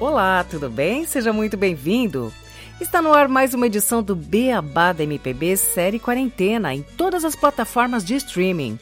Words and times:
Olá, 0.00 0.44
tudo 0.48 0.70
bem? 0.70 1.04
Seja 1.04 1.32
muito 1.32 1.56
bem-vindo. 1.56 2.32
Está 2.80 3.02
no 3.02 3.12
ar 3.12 3.26
mais 3.26 3.52
uma 3.52 3.66
edição 3.66 4.00
do 4.00 4.14
Beabá 4.14 4.92
da 4.92 5.02
MPB 5.02 5.56
Série 5.56 5.98
Quarentena 5.98 6.72
em 6.72 6.82
todas 6.82 7.24
as 7.24 7.34
plataformas 7.34 8.04
de 8.04 8.14
streaming. 8.14 8.78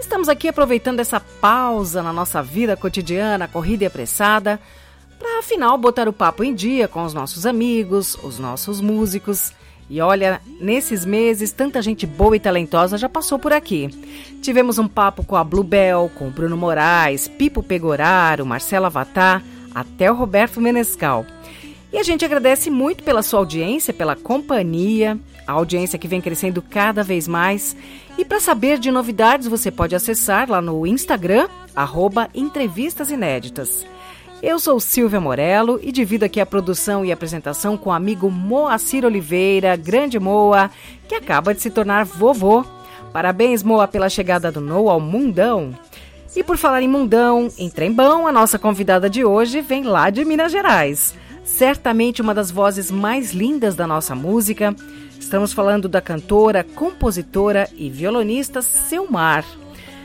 Estamos 0.00 0.30
aqui 0.30 0.48
aproveitando 0.48 1.00
essa 1.00 1.20
pausa 1.20 2.02
na 2.02 2.10
nossa 2.10 2.42
vida 2.42 2.74
cotidiana, 2.74 3.46
corrida 3.46 3.84
e 3.84 3.86
apressada, 3.86 4.58
para 5.18 5.40
afinal 5.40 5.76
botar 5.76 6.08
o 6.08 6.12
papo 6.12 6.42
em 6.42 6.54
dia 6.54 6.88
com 6.88 7.04
os 7.04 7.12
nossos 7.12 7.44
amigos, 7.44 8.16
os 8.22 8.38
nossos 8.38 8.80
músicos. 8.80 9.52
E 9.90 10.00
olha, 10.00 10.40
nesses 10.58 11.04
meses, 11.04 11.52
tanta 11.52 11.82
gente 11.82 12.06
boa 12.06 12.34
e 12.34 12.40
talentosa 12.40 12.96
já 12.96 13.10
passou 13.10 13.38
por 13.38 13.52
aqui. 13.52 13.88
Tivemos 14.40 14.78
um 14.78 14.88
papo 14.88 15.22
com 15.22 15.36
a 15.36 15.44
Bluebell, 15.44 16.10
com 16.14 16.28
o 16.28 16.30
Bruno 16.30 16.56
Moraes, 16.56 17.28
Pipo 17.28 17.62
Pegoraro, 17.62 18.46
Marcelo 18.46 18.86
Avatar 18.86 19.42
até 19.76 20.10
o 20.10 20.14
Roberto 20.14 20.58
Menescal. 20.58 21.26
E 21.92 21.98
a 21.98 22.02
gente 22.02 22.24
agradece 22.24 22.70
muito 22.70 23.04
pela 23.04 23.22
sua 23.22 23.40
audiência, 23.40 23.92
pela 23.92 24.16
companhia, 24.16 25.18
a 25.46 25.52
audiência 25.52 25.98
que 25.98 26.08
vem 26.08 26.18
crescendo 26.18 26.62
cada 26.62 27.02
vez 27.02 27.28
mais. 27.28 27.76
E 28.16 28.24
para 28.24 28.40
saber 28.40 28.78
de 28.78 28.90
novidades, 28.90 29.46
você 29.46 29.70
pode 29.70 29.94
acessar 29.94 30.50
lá 30.50 30.62
no 30.62 30.86
Instagram, 30.86 31.46
arroba 31.74 32.30
Entrevistas 32.34 33.10
Inéditas. 33.10 33.84
Eu 34.42 34.58
sou 34.58 34.80
Silvia 34.80 35.20
Morello 35.20 35.78
e 35.82 35.92
divido 35.92 36.24
aqui 36.24 36.40
a 36.40 36.46
produção 36.46 37.04
e 37.04 37.12
apresentação 37.12 37.76
com 37.76 37.90
o 37.90 37.92
amigo 37.92 38.30
Moacir 38.30 39.04
Oliveira, 39.04 39.76
grande 39.76 40.18
Moa, 40.18 40.70
que 41.06 41.14
acaba 41.14 41.54
de 41.54 41.60
se 41.60 41.68
tornar 41.68 42.06
vovô. 42.06 42.64
Parabéns, 43.12 43.62
Moa, 43.62 43.86
pela 43.86 44.08
chegada 44.08 44.50
do 44.50 44.60
Noah 44.60 44.94
ao 44.94 45.00
mundão. 45.00 45.74
E 46.36 46.44
por 46.44 46.58
falar 46.58 46.82
em 46.82 46.88
mundão, 46.88 47.48
em 47.56 47.70
trembão, 47.70 48.26
a 48.26 48.30
nossa 48.30 48.58
convidada 48.58 49.08
de 49.08 49.24
hoje 49.24 49.62
vem 49.62 49.84
lá 49.84 50.10
de 50.10 50.22
Minas 50.22 50.52
Gerais. 50.52 51.14
Certamente 51.42 52.20
uma 52.20 52.34
das 52.34 52.50
vozes 52.50 52.90
mais 52.90 53.32
lindas 53.32 53.74
da 53.74 53.86
nossa 53.86 54.14
música. 54.14 54.76
Estamos 55.18 55.54
falando 55.54 55.88
da 55.88 56.02
cantora, 56.02 56.62
compositora 56.62 57.66
e 57.74 57.88
violonista 57.88 58.60
Selmar. 58.60 59.46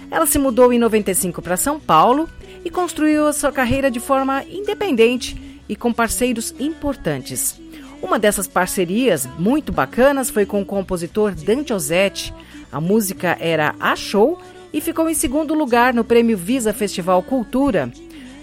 Ela 0.09 0.25
se 0.25 0.39
mudou 0.39 0.71
em 0.71 0.79
95 0.79 1.41
para 1.41 1.57
São 1.57 1.77
Paulo 1.77 2.29
e 2.63 2.69
construiu 2.69 3.27
a 3.27 3.33
sua 3.33 3.51
carreira 3.51 3.91
de 3.91 3.99
forma 3.99 4.41
independente 4.45 5.59
e 5.67 5.75
com 5.75 5.91
parceiros 5.91 6.55
importantes. 6.57 7.59
Uma 8.01 8.17
dessas 8.17 8.47
parcerias 8.47 9.27
muito 9.37 9.73
bacanas 9.73 10.29
foi 10.29 10.45
com 10.45 10.61
o 10.61 10.65
compositor 10.65 11.35
Dante 11.35 11.73
Ozzetti. 11.73 12.33
A 12.71 12.79
música 12.79 13.35
era 13.37 13.75
A 13.81 13.97
Show 13.97 14.39
e 14.73 14.79
ficou 14.81 15.09
em 15.09 15.13
segundo 15.13 15.53
lugar 15.53 15.93
no 15.93 16.03
Prêmio 16.03 16.37
Visa 16.37 16.73
Festival 16.73 17.21
Cultura 17.23 17.91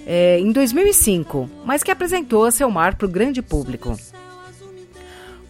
é, 0.07 0.39
em 0.39 0.53
2005, 0.53 1.51
mas 1.65 1.83
que 1.83 1.91
apresentou 1.91 2.45
a 2.45 2.51
Selmar 2.51 2.97
para 2.97 3.07
o 3.07 3.11
grande 3.11 3.43
público. 3.43 3.97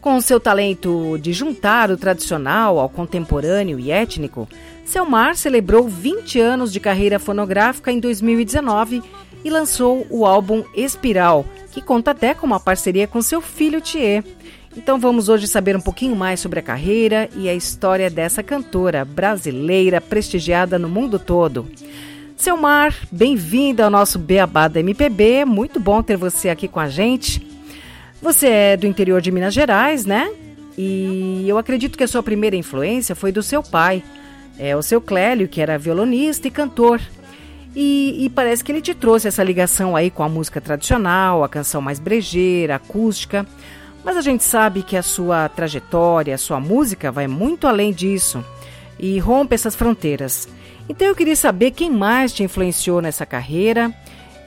Com 0.00 0.20
seu 0.20 0.38
talento 0.38 1.18
de 1.18 1.32
juntar 1.32 1.90
o 1.90 1.96
tradicional 1.96 2.78
ao 2.78 2.88
contemporâneo 2.88 3.78
e 3.78 3.90
étnico, 3.90 4.48
Selmar 4.84 5.36
celebrou 5.36 5.88
20 5.88 6.40
anos 6.40 6.72
de 6.72 6.80
carreira 6.80 7.18
fonográfica 7.18 7.90
em 7.92 7.98
2019 8.00 9.02
e 9.44 9.50
lançou 9.50 10.06
o 10.08 10.24
álbum 10.24 10.64
Espiral, 10.74 11.44
que 11.72 11.82
conta 11.82 12.12
até 12.12 12.34
com 12.34 12.46
uma 12.46 12.60
parceria 12.60 13.06
com 13.06 13.20
seu 13.20 13.40
filho 13.40 13.80
Thier. 13.80 14.24
Então 14.76 14.98
vamos 14.98 15.28
hoje 15.28 15.46
saber 15.46 15.76
um 15.76 15.80
pouquinho 15.80 16.14
mais 16.14 16.40
sobre 16.40 16.60
a 16.60 16.62
carreira 16.62 17.28
e 17.34 17.48
a 17.48 17.54
história 17.54 18.10
dessa 18.10 18.42
cantora 18.42 19.04
brasileira 19.04 20.00
prestigiada 20.00 20.78
no 20.78 20.88
mundo 20.88 21.18
todo. 21.18 21.66
Selmar, 22.36 22.94
bem-vinda 23.10 23.84
ao 23.84 23.90
nosso 23.90 24.18
Beabá 24.18 24.68
da 24.68 24.80
MPB. 24.80 25.44
Muito 25.44 25.80
bom 25.80 26.02
ter 26.02 26.16
você 26.16 26.48
aqui 26.48 26.68
com 26.68 26.78
a 26.78 26.88
gente. 26.88 27.44
Você 28.22 28.46
é 28.46 28.76
do 28.76 28.86
interior 28.86 29.20
de 29.20 29.30
Minas 29.30 29.54
Gerais, 29.54 30.04
né? 30.04 30.30
E 30.76 31.44
eu 31.48 31.58
acredito 31.58 31.98
que 31.98 32.04
a 32.04 32.08
sua 32.08 32.22
primeira 32.22 32.54
influência 32.54 33.14
foi 33.16 33.32
do 33.32 33.42
seu 33.42 33.62
pai, 33.62 34.04
é 34.56 34.76
o 34.76 34.82
seu 34.82 35.00
Clélio, 35.00 35.48
que 35.48 35.60
era 35.60 35.78
violonista 35.78 36.46
e 36.46 36.50
cantor. 36.50 37.00
E, 37.74 38.24
e, 38.24 38.30
parece 38.30 38.64
que 38.64 38.72
ele 38.72 38.80
te 38.80 38.94
trouxe 38.94 39.28
essa 39.28 39.42
ligação 39.42 39.94
aí 39.94 40.10
com 40.10 40.22
a 40.22 40.28
música 40.28 40.60
tradicional, 40.60 41.44
a 41.44 41.48
canção 41.48 41.80
mais 41.80 41.98
brejeira, 41.98 42.76
acústica. 42.76 43.46
Mas 44.04 44.16
a 44.16 44.20
gente 44.20 44.44
sabe 44.44 44.82
que 44.82 44.96
a 44.96 45.02
sua 45.02 45.48
trajetória, 45.48 46.34
a 46.34 46.38
sua 46.38 46.60
música 46.60 47.10
vai 47.12 47.26
muito 47.26 47.66
além 47.66 47.92
disso 47.92 48.44
e 48.98 49.18
rompe 49.18 49.54
essas 49.54 49.74
fronteiras. 49.74 50.48
Então 50.88 51.06
eu 51.06 51.14
queria 51.14 51.36
saber 51.36 51.72
quem 51.72 51.90
mais 51.90 52.32
te 52.32 52.42
influenciou 52.42 53.02
nessa 53.02 53.26
carreira 53.26 53.94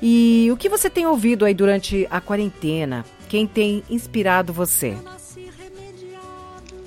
e 0.01 0.49
o 0.51 0.57
que 0.57 0.67
você 0.67 0.89
tem 0.89 1.05
ouvido 1.05 1.45
aí 1.45 1.53
durante 1.53 2.07
a 2.09 2.19
quarentena, 2.19 3.05
quem 3.29 3.45
tem 3.45 3.83
inspirado 3.89 4.51
você. 4.51 4.97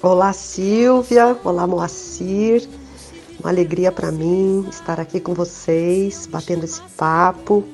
Olá 0.02 0.32
Silvia, 0.32 1.36
olá 1.44 1.66
Moacir, 1.66 2.68
uma 3.40 3.50
alegria 3.50 3.92
para 3.92 4.10
mim 4.10 4.66
estar 4.68 4.98
aqui 4.98 5.20
com 5.20 5.32
vocês, 5.32 6.26
batendo 6.26 6.64
esse 6.64 6.82
papo. 6.96 7.64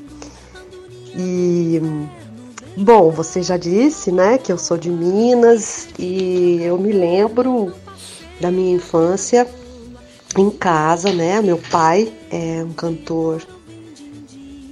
E 1.17 1.81
Bom, 2.77 3.11
você 3.11 3.43
já 3.43 3.57
disse, 3.57 4.13
né, 4.13 4.39
que 4.39 4.53
eu 4.53 4.57
sou 4.57 4.79
de 4.79 4.91
Minas 4.91 5.89
e 5.99 6.61
eu 6.63 6.79
me 6.79 6.93
lembro 6.93 7.75
da 8.41 8.51
minha 8.51 8.77
infância 8.77 9.47
em 10.39 10.51
casa, 10.51 11.13
né? 11.13 11.41
Meu 11.43 11.59
pai 11.59 12.13
é 12.31 12.63
um 12.65 12.73
cantor 12.73 13.43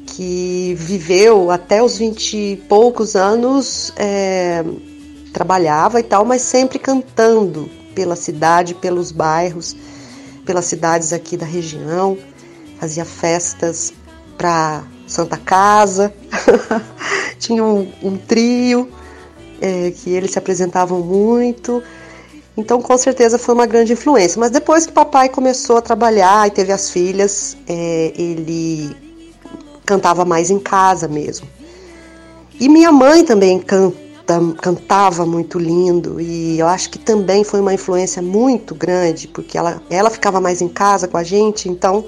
que 0.06 0.75
viveu 0.78 1.50
até 1.50 1.82
os 1.82 1.98
vinte 1.98 2.36
e 2.36 2.56
poucos 2.69 3.16
anos, 3.16 3.92
é, 3.97 4.65
trabalhava 5.32 6.00
e 6.00 6.03
tal, 6.03 6.25
mas 6.25 6.42
sempre 6.42 6.78
cantando 6.78 7.69
pela 7.94 8.16
cidade, 8.16 8.75
pelos 8.75 9.10
bairros, 9.10 9.76
pelas 10.47 10.65
cidades 10.65 11.12
aqui 11.12 11.36
da 11.36 11.44
região, 11.44 12.16
fazia 12.78 13.04
festas 13.04 13.92
para 14.36 14.84
Santa 15.08 15.36
Casa. 15.36 16.12
tinha 17.38 17.64
um, 17.64 17.91
um 18.02 18.16
trio 18.16 18.88
é, 19.60 19.91
que 19.91 20.10
eles 20.10 20.32
se 20.32 20.38
apresentavam 20.38 21.00
muito. 21.00 21.82
Então, 22.56 22.82
com 22.82 22.98
certeza 22.98 23.38
foi 23.38 23.54
uma 23.54 23.66
grande 23.66 23.92
influência. 23.92 24.38
Mas 24.38 24.50
depois 24.50 24.84
que 24.84 24.92
papai 24.92 25.28
começou 25.28 25.76
a 25.76 25.82
trabalhar 25.82 26.47
e 26.48 26.50
teve 26.50 26.72
as 26.72 26.91
filhas, 26.91 27.56
é, 27.68 28.12
ele 28.16 28.94
cantava 29.86 30.24
mais 30.24 30.50
em 30.50 30.58
casa 30.58 31.08
mesmo. 31.08 31.48
E 32.60 32.68
minha 32.68 32.91
mãe 32.91 33.24
também 33.24 33.60
canta, 33.60 34.41
cantava 34.60 35.24
muito 35.24 35.58
lindo 35.58 36.20
e 36.20 36.58
eu 36.58 36.66
acho 36.66 36.91
que 36.91 36.98
também 36.98 37.44
foi 37.44 37.60
uma 37.60 37.72
influência 37.72 38.20
muito 38.20 38.74
grande, 38.74 39.28
porque 39.28 39.56
ela, 39.56 39.80
ela 39.88 40.10
ficava 40.10 40.41
mais 40.41 40.60
em 40.60 40.68
casa 40.68 41.06
com 41.06 41.16
a 41.16 41.22
gente, 41.22 41.68
então 41.68 42.04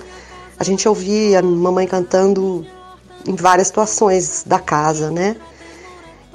a 0.58 0.64
gente 0.64 0.88
ouvia 0.88 1.38
a 1.38 1.42
mamãe 1.42 1.86
cantando 1.86 2.66
em 3.26 3.34
várias 3.34 3.68
situações 3.68 4.44
da 4.46 4.58
casa, 4.58 5.10
né? 5.10 5.36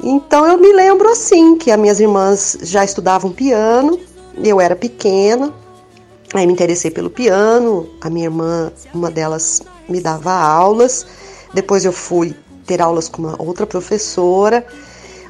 Então 0.04 0.46
eu 0.46 0.58
me 0.58 0.72
lembro 0.74 1.10
assim 1.10 1.58
que 1.58 1.72
as 1.72 1.80
minhas 1.80 2.00
irmãs 2.00 2.58
já 2.62 2.84
estudavam 2.84 3.32
piano, 3.32 4.00
eu 4.44 4.60
era 4.60 4.76
pequena, 4.76 5.54
aí 6.34 6.46
me 6.46 6.54
interessei 6.54 6.92
pelo 6.92 7.10
piano, 7.10 7.90
a 8.02 8.10
minha 8.10 8.26
irmã, 8.26 8.72
uma 8.94 9.10
delas 9.10 9.62
me 9.88 10.02
dava 10.02 10.32
aulas, 10.32 11.06
depois 11.54 11.86
eu 11.86 11.94
fui 11.94 12.36
ter 12.66 12.82
aulas 12.82 13.08
com 13.08 13.22
uma 13.22 13.42
outra 13.42 13.66
professora, 13.66 14.66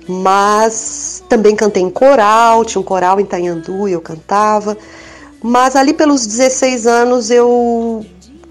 mas 0.08 1.24
também 1.30 1.56
cantei 1.56 1.84
em 1.84 1.90
coral, 1.90 2.64
tinha 2.66 2.80
um 2.80 2.86
coral 2.86 3.20
em 3.20 3.26
Tanhandu 3.26 3.88
e 3.88 3.94
eu 3.94 4.02
cantava. 4.02 4.78
Mas 5.42 5.76
ali 5.76 5.94
pelos 5.94 6.26
16 6.26 6.88
anos 6.88 7.30
eu 7.30 8.06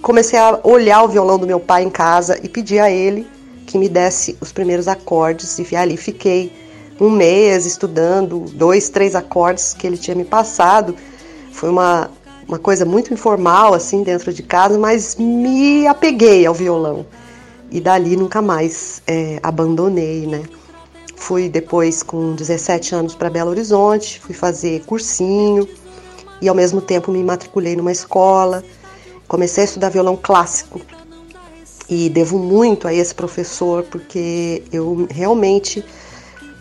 comecei 0.04 0.38
a 0.38 0.60
olhar 0.62 1.02
o 1.02 1.08
violão 1.08 1.38
do 1.38 1.46
meu 1.46 1.58
pai 1.58 1.82
em 1.82 1.88
casa 1.88 2.38
e 2.42 2.48
pedir 2.48 2.78
a 2.78 2.90
ele 2.90 3.26
que 3.66 3.78
me 3.78 3.88
desse 3.88 4.36
os 4.38 4.52
primeiros 4.52 4.86
acordes. 4.86 5.58
E 5.58 5.74
ali 5.74 5.96
fiquei 5.96 6.52
um 7.00 7.08
mês 7.10 7.64
estudando 7.64 8.40
dois, 8.52 8.90
três 8.90 9.14
acordes 9.14 9.72
que 9.72 9.86
ele 9.86 9.96
tinha 9.96 10.14
me 10.14 10.24
passado. 10.24 10.94
Foi 11.52 11.70
uma, 11.70 12.10
uma 12.46 12.58
coisa 12.58 12.84
muito 12.84 13.14
informal, 13.14 13.72
assim, 13.72 14.02
dentro 14.02 14.30
de 14.30 14.42
casa, 14.42 14.78
mas 14.78 15.16
me 15.16 15.86
apeguei 15.86 16.44
ao 16.44 16.52
violão. 16.52 17.06
E 17.70 17.80
dali 17.80 18.14
nunca 18.14 18.42
mais 18.42 19.02
é, 19.06 19.40
abandonei, 19.42 20.26
né? 20.26 20.42
Fui 21.16 21.48
depois, 21.48 22.02
com 22.02 22.34
17 22.34 22.94
anos, 22.94 23.14
para 23.14 23.30
Belo 23.30 23.50
Horizonte, 23.50 24.20
fui 24.20 24.34
fazer 24.34 24.84
cursinho 24.84 25.66
e 26.42 26.48
ao 26.48 26.54
mesmo 26.54 26.82
tempo 26.82 27.10
me 27.10 27.24
matriculei 27.24 27.74
numa 27.74 27.90
escola 27.90 28.62
comecei 29.28 29.62
a 29.62 29.64
estudar 29.64 29.88
violão 29.88 30.16
clássico 30.16 30.80
e 31.88 32.08
devo 32.08 32.38
muito 32.38 32.88
a 32.88 32.94
esse 32.94 33.14
professor 33.14 33.84
porque 33.84 34.62
eu 34.72 35.06
realmente 35.10 35.84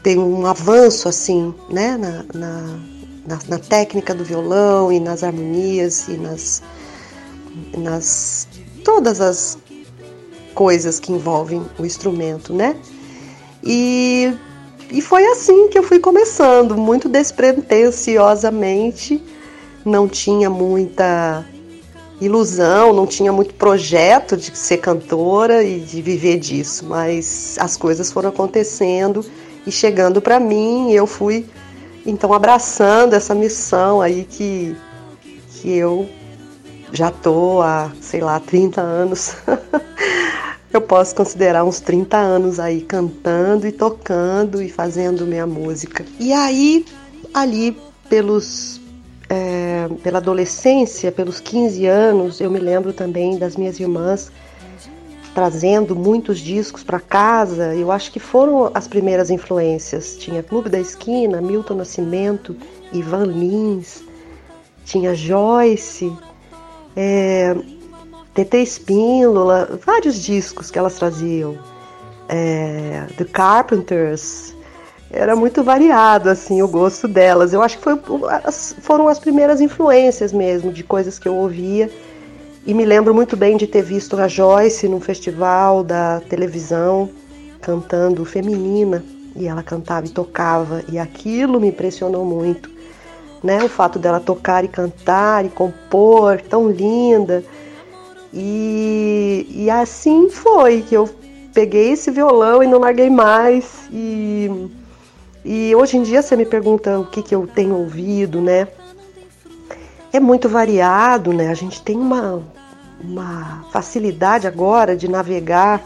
tenho 0.01 0.21
um 0.21 0.45
avanço 0.45 1.07
assim, 1.07 1.54
né, 1.69 1.98
na, 1.98 2.25
na, 2.33 2.80
na, 3.25 3.39
na 3.48 3.60
técnica 3.60 4.13
do 4.13 4.25
violão 4.25 4.92
e 4.92 5.00
nas 5.00 5.24
harmonias 5.24 6.10
e 6.10 6.18
nas, 6.18 6.62
nas 7.77 8.48
todas 8.83 9.21
as 9.21 9.57
coisas 10.54 11.00
que 11.00 11.12
envolvem 11.12 11.65
o 11.80 11.86
instrumento, 11.86 12.54
né? 12.54 12.75
E, 13.63 14.31
e 14.92 15.01
foi 15.01 15.25
assim 15.27 15.69
que 15.69 15.77
eu 15.77 15.83
fui 15.83 16.00
começando, 16.00 16.77
muito 16.77 17.07
despretensiosamente, 17.07 19.24
não 19.86 20.07
tinha 20.07 20.50
muita 20.50 21.45
ilusão, 22.25 22.94
não 22.94 23.06
tinha 23.06 23.31
muito 23.31 23.54
projeto 23.54 24.36
de 24.36 24.56
ser 24.58 24.78
cantora 24.78 25.64
e 25.64 25.80
de 25.80 26.02
viver 26.02 26.38
disso, 26.40 26.86
mas 26.86 27.56
as 27.60 27.78
coisas 27.78 28.12
foram 28.12 28.30
acontecendo 28.30 29.25
e 29.66 29.72
chegando 29.72 30.22
para 30.22 30.40
mim, 30.40 30.92
eu 30.92 31.08
fui 31.08 31.46
então 32.06 32.34
abraçando 32.34 33.14
essa 33.14 33.34
missão 33.34 34.02
aí 34.02 34.25
que 34.25 34.75
que 35.50 35.74
eu 35.74 36.10
já 36.92 37.10
tô 37.10 37.62
há, 37.62 37.92
sei 38.02 38.22
lá, 38.22 38.40
30 38.40 38.81
anos. 38.81 39.36
eu 40.72 40.81
posso 40.81 41.16
considerar 41.16 41.64
uns 41.64 41.80
30 41.80 42.18
anos 42.18 42.60
aí 42.60 42.81
cantando 42.81 43.66
e 43.66 43.72
tocando 43.72 44.62
e 44.62 44.70
fazendo 44.70 45.25
minha 45.25 45.48
música. 45.48 46.06
E 46.20 46.34
aí, 46.34 46.86
ali 47.34 47.78
pelos 48.10 48.81
é, 49.30 49.62
pela 49.89 50.18
adolescência, 50.18 51.12
pelos 51.12 51.39
15 51.39 51.85
anos, 51.85 52.41
eu 52.41 52.50
me 52.50 52.59
lembro 52.59 52.94
também 52.94 53.38
das 53.38 53.56
minhas 53.56 53.80
irmãs 53.80 54.31
trazendo 55.33 55.95
muitos 55.95 56.39
discos 56.39 56.83
para 56.83 57.00
casa. 57.00 57.75
Eu 57.75 57.91
acho 57.91 58.12
que 58.12 58.19
foram 58.19 58.71
as 58.74 58.88
primeiras 58.88 59.30
influências. 59.30 60.15
Tinha 60.18 60.44
Clube 60.44 60.69
da 60.69 60.80
Esquina, 60.80 61.41
Milton 61.41 61.75
Nascimento, 61.75 62.56
Ivan 62.91 63.25
Lins, 63.25 64.03
tinha 64.85 65.15
Joyce, 65.15 66.15
é, 66.95 67.56
TT 68.33 68.57
Espíndola, 68.57 69.79
vários 69.86 70.21
discos 70.21 70.69
que 70.69 70.77
elas 70.77 70.95
traziam. 70.95 71.57
É, 72.29 73.07
The 73.18 73.25
Carpenters, 73.25 74.52
era 75.13 75.36
muito 75.36 75.63
variado 75.63 76.27
assim 76.27 76.62
o 76.63 76.68
gosto 76.68 77.07
delas. 77.07 77.54
Eu 77.54 77.62
acho 77.62 77.77
que 77.77 77.83
foi, 77.83 78.00
foram 78.81 79.07
as 79.07 79.19
primeiras 79.19 79.62
influências 79.62 80.33
mesmo 80.33 80.74
de 80.74 80.83
coisas 80.83 81.19
que 81.19 81.27
eu 81.27 81.36
ouvia. 81.36 81.89
E 82.65 82.74
me 82.74 82.83
lembro 82.83 83.13
muito 83.13 83.38
bem 83.38 83.56
de 83.56 83.68
ter 83.68 83.83
visto 83.83 84.18
a 84.18 84.27
Joyce 84.27 84.88
num 84.88 85.00
festival 85.00 85.83
da 85.83 86.19
televisão 86.21 87.10
cantando 87.62 88.25
feminina 88.25 89.04
e 89.36 89.48
ela 89.48 89.62
cantava 89.62 90.06
e 90.06 90.10
tocava 90.10 90.83
e 90.92 90.98
aquilo 90.98 91.60
me 91.60 91.68
impressionou 91.68 92.25
muito, 92.25 92.69
né? 93.44 93.63
O 93.63 93.69
fato 93.69 94.00
dela 94.00 94.19
tocar 94.19 94.63
e 94.63 94.68
cantar 94.68 95.45
e 95.45 95.50
compor 95.50 96.42
tão 96.42 96.69
linda. 96.69 97.44
E, 98.33 99.45
e 99.50 99.69
assim 99.69 100.30
foi 100.30 100.81
que 100.81 100.95
eu 100.95 101.07
peguei 101.54 101.92
esse 101.92 102.10
violão 102.10 102.63
e 102.63 102.68
não 102.68 102.80
larguei 102.80 103.10
mais 103.10 103.88
e 103.92 104.50
e 105.45 105.75
hoje 105.75 105.98
em 105.98 106.04
dia 106.04 106.22
você 106.22 106.36
me 106.36 106.45
pergunta 106.45 107.00
o 107.00 107.06
que, 107.06 107.22
que 107.22 107.36
eu 107.36 107.45
tenho 107.48 107.75
ouvido, 107.75 108.42
né? 108.42 108.68
É 110.12 110.19
muito 110.19 110.48
variado, 110.48 111.34
né? 111.34 111.50
A 111.50 111.54
gente 111.54 111.81
tem 111.81 111.98
uma, 111.98 112.42
uma 113.01 113.66
facilidade 113.72 114.48
agora 114.48 114.95
de 114.95 115.10
navegar 115.10 115.84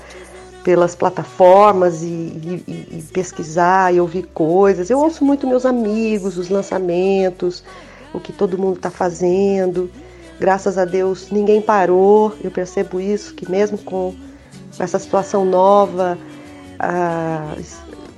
pelas 0.63 0.93
plataformas 0.93 2.03
e, 2.03 2.07
e, 2.07 2.63
e, 2.67 3.03
pesquisar 3.13 3.93
e 3.93 4.01
ouvir 4.01 4.23
coisas. 4.33 4.89
Eu 4.89 4.99
ouço 4.99 5.23
muito 5.23 5.47
meus 5.47 5.65
amigos, 5.65 6.37
os 6.37 6.49
lançamentos, 6.49 7.63
o 8.13 8.19
que 8.19 8.33
todo 8.33 8.57
mundo 8.57 8.75
está 8.75 8.91
fazendo. 8.91 9.89
Graças 10.39 10.77
a 10.77 10.85
Deus 10.85 11.31
ninguém 11.31 11.61
parou. 11.61 12.33
Eu 12.43 12.51
percebo 12.51 12.99
isso, 12.99 13.33
que 13.33 13.49
mesmo 13.49 13.77
com 13.77 14.13
essa 14.77 14.99
situação 14.99 15.45
nova, 15.45 16.17
ah, 16.77 17.55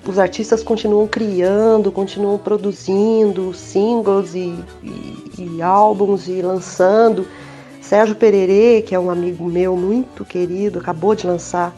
os 0.07 0.17
artistas 0.17 0.63
continuam 0.63 1.07
criando, 1.07 1.91
continuam 1.91 2.37
produzindo 2.37 3.53
singles 3.53 4.33
e, 4.33 4.55
e, 4.81 5.33
e, 5.37 5.61
álbuns 5.61 6.27
e 6.27 6.41
lançando. 6.41 7.27
Sérgio 7.81 8.15
Pererê, 8.15 8.81
que 8.81 8.95
é 8.95 8.99
um 8.99 9.09
amigo 9.09 9.45
meu 9.45 9.75
muito 9.75 10.23
querido, 10.23 10.79
acabou 10.79 11.15
de 11.15 11.27
lançar 11.27 11.75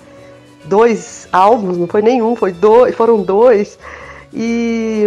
dois 0.66 1.28
álbuns, 1.32 1.78
não 1.78 1.88
foi 1.88 2.02
nenhum, 2.02 2.36
foi 2.36 2.52
dois, 2.52 2.96
foram 2.96 3.22
dois. 3.22 3.78
E 4.34 5.06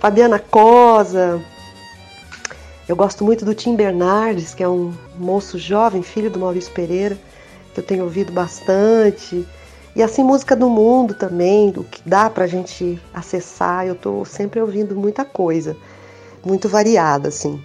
Fabiana 0.00 0.38
Cosa. 0.38 1.40
Eu 2.88 2.96
gosto 2.96 3.24
muito 3.24 3.44
do 3.44 3.54
Tim 3.54 3.76
Bernardes, 3.76 4.54
que 4.54 4.62
é 4.62 4.68
um 4.68 4.92
moço 5.16 5.58
jovem, 5.58 6.02
filho 6.02 6.30
do 6.30 6.38
Maurício 6.38 6.72
Pereira, 6.72 7.16
que 7.72 7.80
eu 7.80 7.84
tenho 7.84 8.04
ouvido 8.04 8.32
bastante. 8.32 9.46
E 9.94 10.02
assim, 10.02 10.22
música 10.24 10.56
do 10.56 10.70
mundo 10.70 11.12
também, 11.14 11.70
do 11.70 11.84
que 11.84 12.00
dá 12.08 12.30
pra 12.30 12.46
gente 12.46 13.00
acessar. 13.12 13.86
Eu 13.86 13.94
tô 13.94 14.24
sempre 14.24 14.60
ouvindo 14.60 14.96
muita 14.96 15.24
coisa, 15.24 15.76
muito 16.44 16.68
variada, 16.68 17.28
assim. 17.28 17.62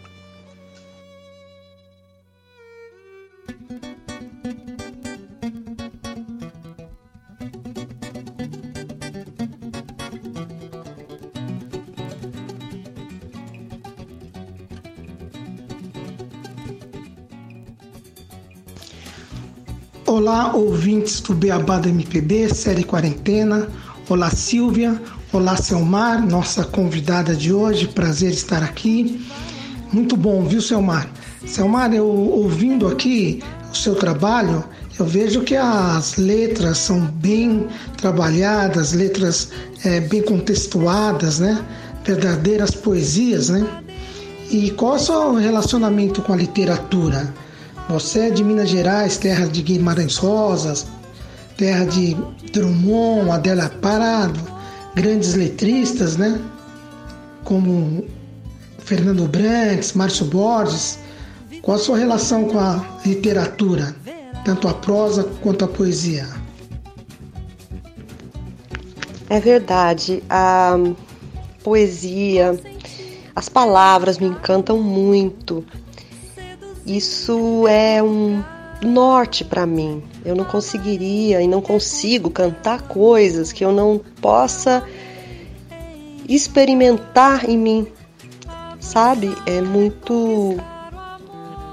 Olá, 20.27 20.53
ouvintes 20.53 21.21
do 21.21 21.33
Beabá 21.33 21.79
da 21.79 21.87
MPB, 21.87 22.53
série 22.53 22.83
Quarentena. 22.83 23.69
Olá, 24.09 24.29
Silvia. 24.29 25.01
Olá, 25.31 25.55
Selmar, 25.55 26.21
nossa 26.21 26.65
convidada 26.65 27.33
de 27.33 27.53
hoje. 27.53 27.87
Prazer 27.87 28.31
estar 28.31 28.61
aqui. 28.61 29.25
Muito 29.93 30.17
bom, 30.17 30.43
viu, 30.43 30.61
Selmar? 30.61 31.09
Selmar, 31.45 31.93
eu 31.93 32.05
ouvindo 32.05 32.89
aqui 32.89 33.41
o 33.71 33.73
seu 33.73 33.95
trabalho, 33.95 34.65
eu 34.99 35.05
vejo 35.05 35.43
que 35.43 35.55
as 35.55 36.17
letras 36.17 36.79
são 36.79 36.99
bem 37.05 37.65
trabalhadas, 37.95 38.91
letras 38.91 39.47
é, 39.85 40.01
bem 40.01 40.21
contextuadas, 40.21 41.39
né? 41.39 41.63
Verdadeiras 42.03 42.71
poesias, 42.71 43.47
né? 43.47 43.65
E 44.51 44.71
qual 44.71 44.95
é 44.95 44.97
o 44.97 44.99
seu 44.99 45.35
relacionamento 45.35 46.21
com 46.21 46.33
a 46.33 46.35
literatura? 46.35 47.33
Você 47.89 48.27
é 48.27 48.29
de 48.29 48.43
Minas 48.43 48.69
Gerais, 48.69 49.17
terra 49.17 49.47
de 49.47 49.61
Guimarães 49.61 50.17
Rosas, 50.17 50.85
terra 51.55 51.85
de 51.85 52.15
Drummond, 52.51 53.31
Adélia 53.31 53.69
Parado, 53.81 54.39
grandes 54.93 55.35
letristas, 55.35 56.17
né? 56.17 56.37
Como 57.45 58.05
Fernando 58.79 59.25
Brandes, 59.25 59.93
Márcio 59.93 60.25
Borges. 60.25 60.99
Qual 61.61 61.77
a 61.77 61.79
sua 61.79 61.97
relação 61.97 62.45
com 62.45 62.59
a 62.59 62.83
literatura, 63.05 63.95
tanto 64.43 64.67
a 64.67 64.73
prosa 64.73 65.23
quanto 65.41 65.63
a 65.63 65.67
poesia? 65.67 66.27
É 69.29 69.39
verdade, 69.39 70.21
a 70.29 70.77
poesia, 71.63 72.59
as 73.33 73.47
palavras 73.47 74.17
me 74.17 74.27
encantam 74.27 74.81
muito. 74.81 75.65
Isso 76.87 77.67
é 77.67 78.01
um 78.01 78.41
norte 78.81 79.43
para 79.43 79.65
mim. 79.65 80.01
Eu 80.23 80.35
não 80.37 80.45
conseguiria 80.45 81.41
e 81.41 81.47
não 81.47 81.61
consigo 81.61 82.29
cantar 82.29 82.83
coisas 82.83 83.51
que 83.51 83.65
eu 83.65 83.73
não 83.73 83.99
possa 84.21 84.81
experimentar 86.29 87.49
em 87.49 87.57
mim. 87.57 87.87
Sabe? 88.79 89.35
É 89.45 89.59
muito 89.59 90.55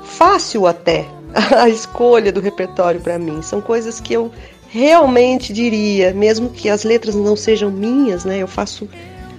fácil 0.02 0.66
até 0.66 1.06
a 1.56 1.68
escolha 1.68 2.32
do 2.32 2.40
repertório 2.40 3.00
para 3.00 3.16
mim. 3.16 3.40
São 3.40 3.60
coisas 3.60 4.00
que 4.00 4.14
eu 4.14 4.32
realmente 4.68 5.52
diria, 5.52 6.12
mesmo 6.12 6.50
que 6.50 6.68
as 6.68 6.82
letras 6.82 7.14
não 7.14 7.36
sejam 7.36 7.70
minhas, 7.70 8.24
né? 8.24 8.38
Eu 8.38 8.48
faço 8.48 8.88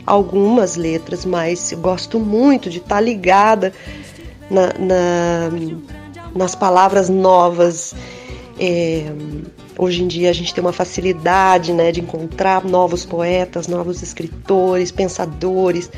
algumas 0.06 0.78
letras, 0.78 1.26
mas 1.26 1.74
gosto 1.74 2.18
muito 2.18 2.70
de 2.70 2.78
estar 2.78 2.96
tá 2.96 3.02
ligada 3.02 3.74
na, 4.50 4.74
na, 4.80 5.50
nas 6.36 6.56
palavras 6.56 7.10
novas. 7.10 7.96
É, 8.60 9.06
hoje 9.78 10.04
em 10.04 10.08
dia 10.08 10.30
a 10.30 10.34
gente 10.34 10.54
tem 10.54 10.64
uma 10.64 10.74
facilidade 10.74 11.74
né, 11.74 11.92
de 11.92 12.02
encontrar 12.02 12.64
novos 12.64 13.06
poetas, 13.06 13.68
novos 13.68 14.02
escritores, 14.02 14.92
pensadores. 14.92 15.90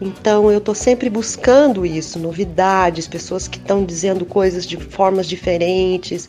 Então 0.00 0.50
eu 0.50 0.58
estou 0.58 0.74
sempre 0.74 1.08
buscando 1.08 1.86
isso, 1.86 2.18
novidades, 2.18 3.06
pessoas 3.06 3.46
que 3.46 3.58
estão 3.58 3.84
dizendo 3.84 4.24
coisas 4.24 4.66
de 4.66 4.76
formas 4.76 5.28
diferentes. 5.28 6.28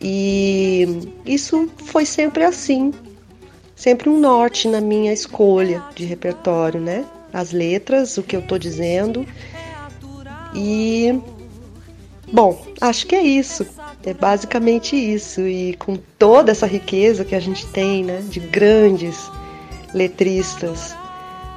E 0.00 1.12
isso 1.24 1.68
foi 1.84 2.04
sempre 2.04 2.42
assim, 2.42 2.92
sempre 3.76 4.08
um 4.08 4.18
norte 4.18 4.66
na 4.66 4.80
minha 4.80 5.12
escolha 5.12 5.84
de 5.94 6.04
repertório, 6.04 6.80
né? 6.80 7.04
As 7.32 7.52
letras, 7.52 8.16
o 8.16 8.22
que 8.22 8.34
eu 8.34 8.40
estou 8.40 8.58
dizendo 8.58 9.24
e 10.54 11.20
bom, 12.32 12.60
acho 12.80 13.06
que 13.06 13.14
é 13.14 13.22
isso. 13.22 13.66
É 14.04 14.14
basicamente 14.14 14.96
isso. 14.96 15.42
E 15.42 15.74
com 15.74 15.96
toda 16.18 16.52
essa 16.52 16.66
riqueza 16.66 17.24
que 17.24 17.34
a 17.34 17.40
gente 17.40 17.66
tem, 17.66 18.04
né, 18.04 18.22
de 18.28 18.40
grandes 18.40 19.30
letristas 19.92 20.94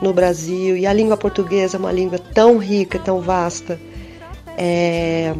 no 0.02 0.14
Brasil, 0.14 0.76
e 0.76 0.86
a 0.86 0.92
língua 0.92 1.16
portuguesa 1.16 1.78
é 1.78 1.80
uma 1.80 1.92
língua 1.92 2.20
tão 2.20 2.58
rica, 2.58 3.00
tão 3.00 3.22
vasta, 3.22 3.80
é, 4.58 5.34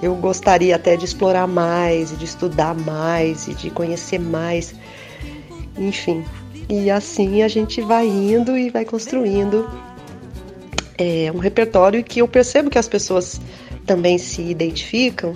eu 0.00 0.14
gostaria 0.14 0.76
até 0.76 0.96
de 0.96 1.04
explorar 1.04 1.46
mais, 1.46 2.16
de 2.16 2.24
estudar 2.24 2.74
mais, 2.74 3.48
e 3.48 3.54
de 3.54 3.70
conhecer 3.70 4.18
mais, 4.18 4.74
enfim. 5.76 6.24
E 6.68 6.90
assim 6.90 7.42
a 7.42 7.48
gente 7.48 7.80
vai 7.80 8.06
indo 8.06 8.56
e 8.56 8.70
vai 8.70 8.84
construindo 8.84 9.68
é, 10.98 11.30
um 11.32 11.38
repertório 11.38 12.02
que 12.02 12.20
eu 12.20 12.28
percebo 12.28 12.68
que 12.68 12.78
as 12.78 12.88
pessoas 12.88 13.40
também 13.86 14.18
se 14.18 14.42
identificam 14.42 15.34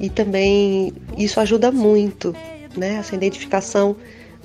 e 0.00 0.10
também 0.10 0.92
isso 1.16 1.38
ajuda 1.40 1.70
muito, 1.70 2.34
né? 2.76 2.96
Essa 2.96 3.14
identificação 3.14 3.96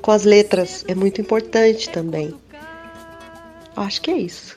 com 0.02 0.12
as 0.12 0.24
letras 0.24 0.86
é 0.88 0.96
muito 0.96 1.20
importante 1.20 1.90
também. 1.90 2.34
Acho 3.76 4.02
que 4.02 4.12
é 4.12 4.18
isso. 4.18 4.56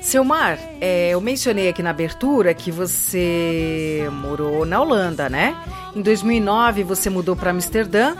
Silmar, 0.00 0.58
é, 0.80 1.10
eu 1.10 1.20
mencionei 1.20 1.68
aqui 1.68 1.82
na 1.82 1.90
abertura 1.90 2.52
que 2.52 2.70
você 2.70 4.06
morou 4.12 4.66
na 4.66 4.80
Holanda, 4.80 5.28
né? 5.30 5.56
Em 5.94 6.02
2009 6.02 6.82
você 6.82 7.08
mudou 7.08 7.36
para 7.36 7.50
Amsterdã, 7.50 8.14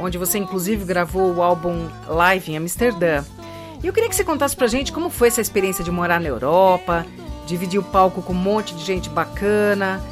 onde 0.00 0.18
você 0.18 0.38
inclusive 0.38 0.84
gravou 0.84 1.34
o 1.34 1.42
álbum 1.42 1.88
Live 2.08 2.52
em 2.52 2.56
Amsterdã. 2.56 3.24
E 3.82 3.86
eu 3.86 3.92
queria 3.92 4.08
que 4.08 4.16
você 4.16 4.24
contasse 4.24 4.56
pra 4.56 4.66
gente 4.66 4.92
como 4.92 5.10
foi 5.10 5.28
essa 5.28 5.40
experiência 5.40 5.84
de 5.84 5.90
morar 5.90 6.20
na 6.20 6.28
Europa, 6.28 7.06
dividir 7.46 7.78
o 7.78 7.82
palco 7.82 8.22
com 8.22 8.32
um 8.32 8.36
monte 8.36 8.74
de 8.74 8.84
gente 8.84 9.08
bacana. 9.08 10.02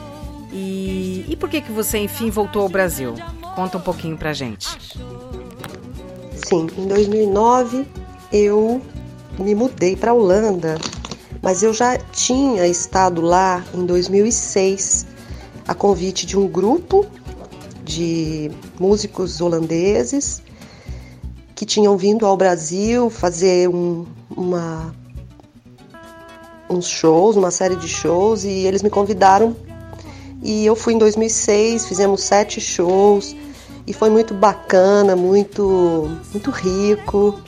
E, 0.53 1.25
e 1.29 1.37
por 1.37 1.49
que 1.49 1.61
que 1.61 1.73
você 1.73 1.99
enfim 1.99 2.31
voltou 2.31 2.63
ao 2.63 2.69
Brasil? 2.69 3.15
Conta 3.55 3.79
um 3.79 3.81
pouquinho 3.81 4.17
pra 4.17 4.33
gente. 4.33 4.69
Sim, 6.35 6.69
em 6.77 6.87
2009 6.87 7.87
eu 8.33 8.81
me 9.39 9.55
mudei 9.55 9.97
para 9.97 10.15
Holanda 10.15 10.77
mas 11.43 11.63
eu 11.63 11.73
já 11.73 11.97
tinha 11.99 12.67
estado 12.67 13.21
lá 13.21 13.65
em 13.75 13.85
2006 13.87 15.07
a 15.67 15.75
convite 15.75 16.27
de 16.27 16.37
um 16.37 16.47
grupo 16.47 17.07
de 17.89 18.51
músicos 18.79 19.41
holandeses 19.41 20.43
que 21.55 21.65
tinham 21.65 21.97
vindo 21.97 22.27
ao 22.27 22.37
Brasil 22.37 23.09
fazer 23.09 23.69
um, 23.69 24.07
uma, 24.31 24.95
uns 26.71 26.87
shows, 26.87 27.35
uma 27.35 27.51
série 27.51 27.75
de 27.75 27.89
shows, 27.89 28.45
e 28.45 28.51
eles 28.51 28.83
me 28.83 28.91
convidaram. 28.91 29.57
E 30.43 30.65
eu 30.65 30.77
fui 30.77 30.95
em 30.95 30.99
2006, 30.99 31.87
fizemos 31.87 32.23
sete 32.23 32.61
shows, 32.61 33.35
e 33.87 33.93
foi 33.93 34.11
muito 34.11 34.35
bacana, 34.35 35.17
muito, 35.17 36.09
muito 36.33 36.51
rico 36.51 37.41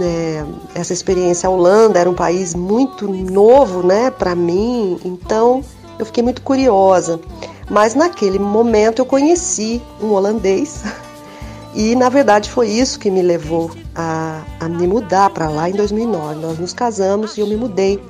é, 0.00 0.44
essa 0.74 0.92
experiência. 0.92 1.48
A 1.48 1.50
Holanda 1.50 1.98
era 1.98 2.08
um 2.08 2.14
país 2.14 2.54
muito 2.54 3.08
novo, 3.08 3.82
né, 3.82 4.10
para 4.10 4.34
mim, 4.34 4.98
então 5.04 5.64
eu 5.98 6.04
fiquei 6.04 6.22
muito 6.22 6.42
curiosa. 6.42 7.20
Mas 7.68 7.94
naquele 7.94 8.38
momento 8.38 9.00
eu 9.00 9.06
conheci 9.06 9.82
um 10.00 10.12
holandês 10.12 10.82
e 11.74 11.94
na 11.96 12.08
verdade 12.08 12.50
foi 12.50 12.68
isso 12.68 12.98
que 12.98 13.10
me 13.10 13.22
levou 13.22 13.70
a, 13.94 14.42
a 14.60 14.68
me 14.68 14.86
mudar 14.86 15.30
para 15.30 15.48
lá 15.48 15.68
em 15.68 15.72
2009. 15.72 16.40
Nós 16.40 16.58
nos 16.58 16.72
casamos 16.72 17.36
e 17.36 17.40
eu 17.40 17.46
me 17.46 17.56
mudei 17.56 18.02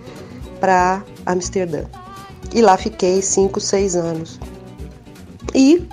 para 0.60 1.02
Amsterdã. 1.24 1.84
E 2.54 2.60
lá 2.60 2.76
fiquei 2.76 3.22
cinco, 3.22 3.60
seis 3.60 3.96
anos. 3.96 4.38
E 5.54 5.88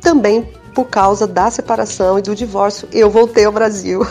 também 0.00 0.48
por 0.78 0.84
causa 0.84 1.26
da 1.26 1.50
separação 1.50 2.20
e 2.20 2.22
do 2.22 2.36
divórcio, 2.36 2.88
eu 2.92 3.10
voltei 3.10 3.44
ao 3.44 3.50
Brasil. 3.50 4.06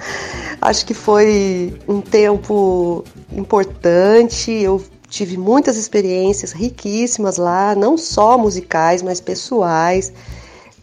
Acho 0.60 0.84
que 0.84 0.92
foi 0.92 1.74
um 1.88 2.02
tempo 2.02 3.02
importante. 3.32 4.52
Eu 4.52 4.82
tive 5.12 5.36
muitas 5.36 5.76
experiências 5.76 6.52
riquíssimas 6.52 7.36
lá, 7.36 7.74
não 7.74 7.98
só 7.98 8.38
musicais, 8.38 9.02
mas 9.02 9.20
pessoais, 9.20 10.10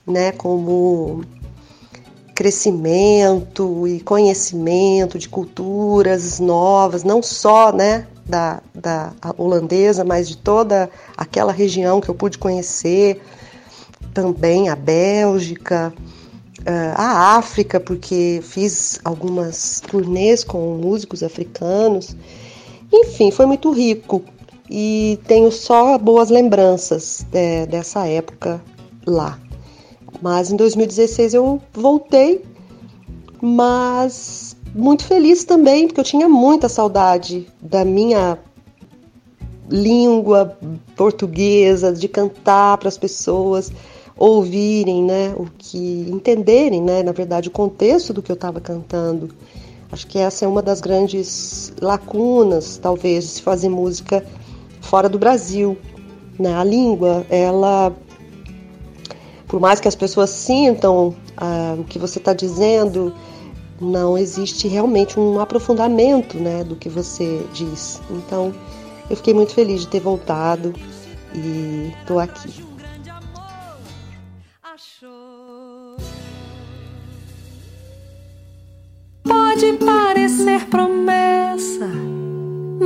né, 0.05 0.31
como 0.31 1.23
crescimento 2.35 3.87
e 3.87 3.99
conhecimento 4.01 5.17
de 5.17 5.27
culturas 5.27 6.39
novas, 6.39 7.03
não 7.03 7.23
só, 7.23 7.73
né, 7.73 8.05
da, 8.23 8.61
da 8.73 9.11
holandesa, 9.35 10.03
mas 10.03 10.29
de 10.29 10.37
toda 10.37 10.91
aquela 11.17 11.51
região 11.51 11.99
que 11.99 12.07
eu 12.07 12.13
pude 12.13 12.37
conhecer, 12.37 13.19
também 14.13 14.69
a 14.69 14.75
Bélgica, 14.75 15.91
uh, 16.59 16.93
a 16.95 17.35
África, 17.35 17.79
porque 17.79 18.41
fiz 18.43 18.99
algumas 19.03 19.79
turnês 19.79 20.43
com 20.43 20.77
músicos 20.77 21.23
africanos. 21.23 22.15
Enfim, 22.91 23.31
foi 23.31 23.45
muito 23.45 23.71
rico 23.71 24.23
e 24.69 25.19
tenho 25.27 25.51
só 25.51 25.97
boas 25.97 26.29
lembranças 26.29 27.25
de, 27.31 27.65
dessa 27.67 28.07
época 28.07 28.61
lá. 29.05 29.39
Mas 30.21 30.51
em 30.51 30.55
2016 30.55 31.33
eu 31.33 31.61
voltei, 31.73 32.43
mas 33.41 34.55
muito 34.75 35.03
feliz 35.05 35.43
também, 35.43 35.87
porque 35.87 35.99
eu 35.99 36.05
tinha 36.05 36.27
muita 36.27 36.67
saudade 36.67 37.47
da 37.61 37.85
minha 37.85 38.37
língua 39.69 40.57
portuguesa, 40.95 41.93
de 41.93 42.07
cantar 42.07 42.77
para 42.77 42.89
as 42.89 42.97
pessoas 42.97 43.71
ouvirem, 44.17 45.03
né, 45.03 45.33
o 45.37 45.47
que 45.57 46.05
entenderem, 46.09 46.81
né, 46.81 47.01
na 47.03 47.13
verdade, 47.13 47.47
o 47.47 47.51
contexto 47.51 48.11
do 48.11 48.21
que 48.21 48.31
eu 48.31 48.33
estava 48.33 48.59
cantando. 48.59 49.29
Acho 49.91 50.05
que 50.05 50.19
essa 50.19 50.45
é 50.45 50.47
uma 50.47 50.61
das 50.61 50.81
grandes 50.81 51.73
lacunas, 51.81 52.77
talvez, 52.77 53.23
de 53.23 53.29
se 53.31 53.41
fazer 53.41 53.69
música 53.69 54.23
fora 54.81 55.09
do 55.09 55.17
Brasil. 55.17 55.77
Né? 56.37 56.53
A 56.53 56.63
língua, 56.63 57.25
ela, 57.29 57.91
por 59.47 59.59
mais 59.59 59.79
que 59.79 59.87
as 59.87 59.95
pessoas 59.95 60.29
sintam 60.29 61.15
ah, 61.35 61.75
o 61.77 61.83
que 61.83 61.97
você 61.97 62.19
está 62.19 62.33
dizendo, 62.33 63.13
não 63.81 64.17
existe 64.17 64.67
realmente 64.67 65.19
um 65.19 65.39
aprofundamento 65.39 66.37
né, 66.37 66.63
do 66.63 66.75
que 66.75 66.87
você 66.87 67.43
diz. 67.53 67.99
Então, 68.11 68.53
eu 69.09 69.15
fiquei 69.15 69.33
muito 69.33 69.53
feliz 69.53 69.81
de 69.81 69.87
ter 69.87 70.01
voltado 70.01 70.73
e 71.33 71.91
estou 72.01 72.19
aqui. 72.19 72.68
Parecer 80.49 80.65
promessa, 80.65 81.87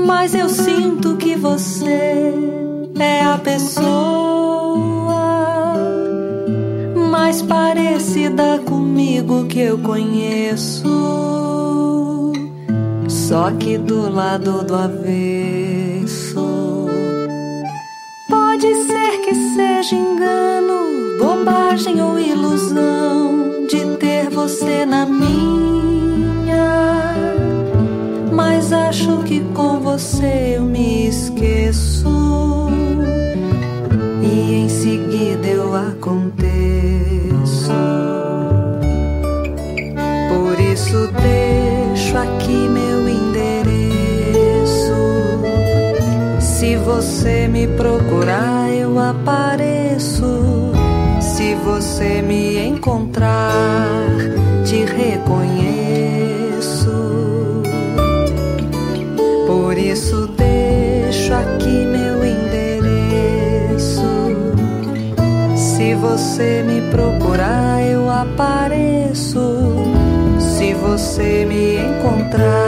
mas 0.05 0.35
eu 0.35 0.49
sinto 0.49 1.15
que 1.15 1.35
você 1.35 2.33
é 2.99 3.23
a 3.23 3.37
pessoa 3.37 3.83
mais 7.09 7.41
parecida 7.41 8.59
comigo 8.65 9.45
que 9.45 9.59
eu 9.59 9.77
conheço. 9.77 10.83
Só 13.07 13.51
que 13.51 13.77
do 13.77 14.09
lado 14.09 14.63
do 14.63 14.75
avesso. 14.75 16.43
Pode 18.29 18.75
ser 18.85 19.21
que 19.21 19.33
seja 19.55 19.95
engano, 19.95 21.17
bobagem 21.17 22.01
ou 22.01 22.19
ilusão 22.19 23.65
de 23.69 23.97
ter 23.97 24.29
você 24.29 24.85
na 24.85 25.05
minha 25.05 25.92
acho 28.73 29.23
que 29.23 29.39
com 29.53 29.79
você 29.79 30.55
eu 30.57 30.63
me 30.63 31.07
esqueço 31.07 32.69
e 34.21 34.53
em 34.53 34.69
seguida 34.69 35.47
eu 35.47 35.75
aconteço. 35.75 36.43
Por 40.29 40.59
isso 40.59 41.09
deixo 41.21 42.17
aqui 42.17 42.67
meu 42.69 43.07
endereço. 43.07 43.73
Se 46.39 46.75
você 46.77 47.47
me 47.47 47.67
procurar, 47.67 48.69
eu 48.71 48.99
apareço. 48.99 50.71
Se 51.19 51.55
você 51.55 52.21
me 52.21 52.57
encontrar, 52.67 54.02
Isso 59.93 60.27
deixo 60.35 61.31
aqui 61.35 61.85
meu 61.85 62.25
endereço. 62.25 64.01
Se 65.55 65.93
você 65.93 66.63
me 66.63 66.81
procurar, 66.89 67.79
eu 67.83 68.09
apareço. 68.09 69.75
Se 70.39 70.73
você 70.73 71.45
me 71.45 71.77
encontrar, 71.77 72.62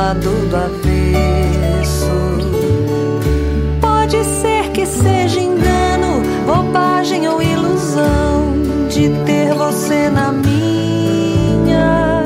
lado 0.00 0.30
do 0.48 0.56
avesso. 0.56 2.10
Pode 3.82 4.24
ser 4.24 4.70
que 4.72 4.86
seja 4.86 5.38
engano, 5.40 6.22
bobagem 6.46 7.28
ou 7.28 7.42
ilusão 7.42 8.54
de 8.88 9.10
ter 9.26 9.52
você 9.52 10.08
na 10.08 10.32
minha. 10.32 12.24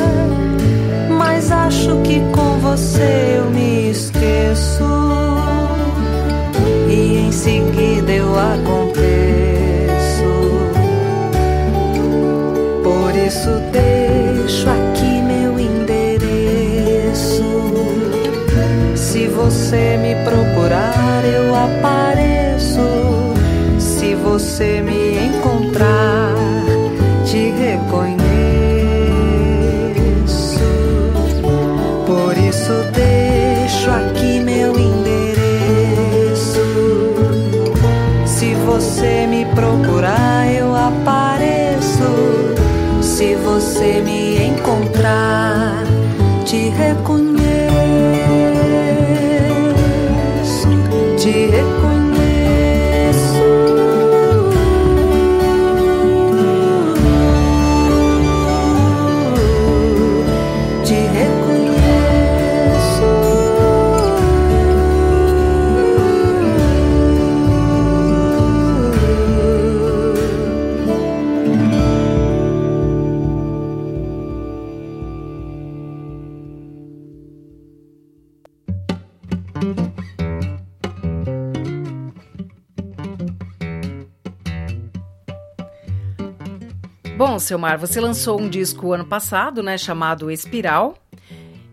Mas 1.19 1.51
acho 1.51 1.97
que 2.05 2.21
com 2.31 2.59
você 2.61 3.34
Bom, 87.35 87.39
Selmar, 87.41 87.81
você 87.81 88.01
lançou 88.01 88.41
um 88.41 88.49
disco 88.49 88.93
ano 88.93 89.05
passado, 89.05 89.61
né, 89.61 89.77
chamado 89.77 90.31
Espiral. 90.31 90.97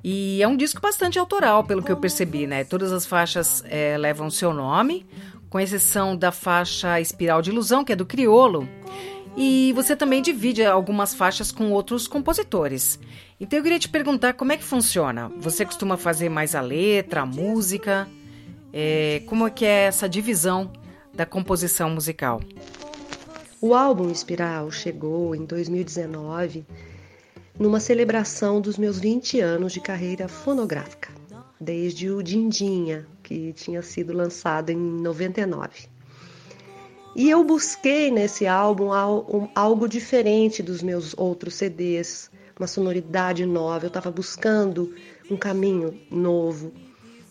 E 0.04 0.42
é 0.42 0.48
um 0.48 0.58
disco 0.58 0.82
bastante 0.82 1.20
autoral, 1.20 1.64
pelo 1.64 1.84
que 1.84 1.92
eu 1.92 1.98
percebi, 1.98 2.48
né? 2.48 2.64
Todas 2.64 2.92
as 2.92 3.06
faixas 3.06 3.64
eh, 3.68 3.96
levam 3.96 4.32
seu 4.32 4.56
nome, 4.56 5.06
com 5.52 5.60
exceção 5.60 6.18
da 6.18 6.32
faixa 6.32 7.00
Espiral 7.00 7.44
de 7.44 7.52
Ilusão, 7.52 7.84
que 7.84 7.94
é 7.94 7.96
do 7.96 8.08
Criolo. 8.08 8.68
E 9.38 9.72
você 9.76 9.96
também 9.96 10.24
divide 10.24 10.66
algumas 10.66 11.14
faixas 11.14 11.52
com 11.52 11.72
outros 11.72 12.08
compositores. 12.08 12.98
Então 13.40 13.60
eu 13.60 13.62
queria 13.62 13.78
te 13.78 13.88
perguntar 13.88 14.34
como 14.34 14.52
é 14.52 14.58
que 14.58 14.64
funciona. 14.64 15.32
Você 15.38 15.64
costuma 15.64 15.96
fazer 15.96 16.28
mais 16.28 16.56
a 16.56 16.62
letra, 16.62 17.22
a 17.22 17.26
música? 17.28 18.08
Eh, 18.74 19.22
como 19.28 19.46
é 19.46 19.52
que 19.52 19.64
é 19.64 19.84
essa 19.84 20.10
divisão 20.10 20.72
da 21.14 21.24
composição 21.24 21.92
musical? 21.92 22.42
O 23.62 23.74
álbum 23.76 24.10
Espiral 24.10 24.72
chegou 24.72 25.36
em 25.36 25.46
2019 25.46 26.66
numa 27.60 27.80
celebração 27.80 28.60
dos 28.60 28.78
meus 28.78 29.00
20 29.00 29.40
anos 29.40 29.72
de 29.74 29.80
carreira 29.80 30.28
fonográfica, 30.28 31.10
desde 31.60 32.10
o 32.10 32.24
Dindinha, 32.24 33.06
que 33.22 33.54
tinha 33.54 33.82
sido 33.84 34.14
lançado 34.14 34.72
em 34.72 34.78
99. 34.78 35.88
E 37.16 37.30
eu 37.30 37.44
busquei 37.44 38.10
nesse 38.10 38.48
álbum 38.48 38.92
al- 38.92 39.28
um- 39.32 39.48
algo 39.54 39.88
diferente 39.88 40.64
dos 40.64 40.82
meus 40.82 41.14
outros 41.18 41.56
CDs, 41.56 42.32
uma 42.58 42.68
sonoridade 42.68 43.46
nova. 43.46 43.86
Eu 43.86 43.90
estava 43.90 44.10
buscando 44.10 44.96
um 45.30 45.36
caminho 45.38 45.94
novo. 46.10 46.72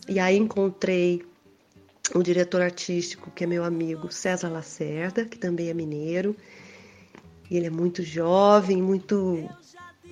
E 0.07 0.19
aí 0.19 0.37
encontrei 0.37 1.23
um 2.15 2.21
diretor 2.21 2.61
artístico 2.61 3.31
que 3.31 3.43
é 3.43 3.47
meu 3.47 3.63
amigo 3.63 4.11
César 4.11 4.49
Lacerda, 4.49 5.25
que 5.25 5.37
também 5.37 5.69
é 5.69 5.73
mineiro. 5.73 6.35
E 7.49 7.57
ele 7.57 7.67
é 7.67 7.69
muito 7.69 8.03
jovem, 8.03 8.81
muito 8.81 9.49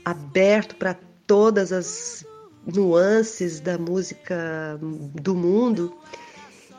aberto 0.03 0.75
para 0.75 0.97
todas 1.25 1.71
as 1.71 2.25
nuances 2.65 3.59
da 3.59 3.77
música 3.77 4.79
do 4.81 5.35
mundo. 5.35 5.95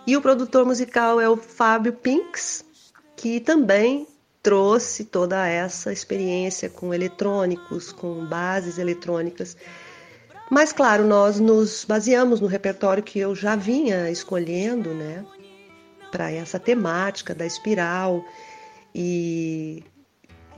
E 0.07 0.17
o 0.17 0.23
produtor 0.23 0.65
musical 0.65 1.21
é 1.21 1.29
o 1.29 1.37
Fábio 1.37 1.93
Pinks, 1.93 2.65
que 3.17 3.41
também 3.41 4.07
trouxe 4.43 5.05
toda 5.05 5.47
essa 5.47 5.93
experiência 5.93 6.69
com 6.69 6.95
eletrônicos, 6.95 7.93
com 7.93 8.27
bases 8.27 8.79
eletrônicas. 8.79 9.57
Mas 10.51 10.73
claro, 10.73 11.07
nós 11.07 11.39
nos 11.39 11.85
baseamos 11.85 12.41
no 12.41 12.49
repertório 12.49 13.03
que 13.03 13.19
eu 13.21 13.35
já 13.35 13.55
vinha 13.55 14.11
escolhendo, 14.11 14.93
né, 14.93 15.25
para 16.11 16.31
essa 16.31 16.59
temática 16.59 17.33
da 17.33 17.47
espiral 17.47 18.25
e, 18.93 19.85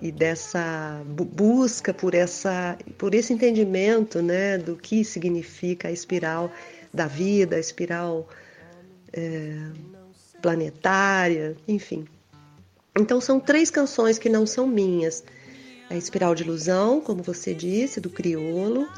e 0.00 0.10
dessa 0.10 1.02
bu- 1.04 1.26
busca 1.26 1.92
por 1.92 2.14
essa 2.14 2.78
por 2.96 3.14
esse 3.14 3.34
entendimento, 3.34 4.22
né, 4.22 4.56
do 4.56 4.76
que 4.76 5.04
significa 5.04 5.88
a 5.88 5.92
espiral 5.92 6.50
da 6.92 7.06
vida, 7.06 7.56
a 7.56 7.60
espiral 7.60 8.26
é, 9.12 9.58
planetária, 10.40 11.54
enfim. 11.68 12.06
Então 12.98 13.20
são 13.20 13.38
três 13.38 13.70
canções 13.70 14.18
que 14.18 14.28
não 14.28 14.46
são 14.46 14.66
minhas. 14.66 15.22
A 15.88 15.96
Espiral 15.96 16.34
de 16.34 16.42
Ilusão, 16.42 17.00
como 17.00 17.22
você 17.22 17.52
disse, 17.54 18.00
do 18.00 18.08
Criolo. 18.08 18.88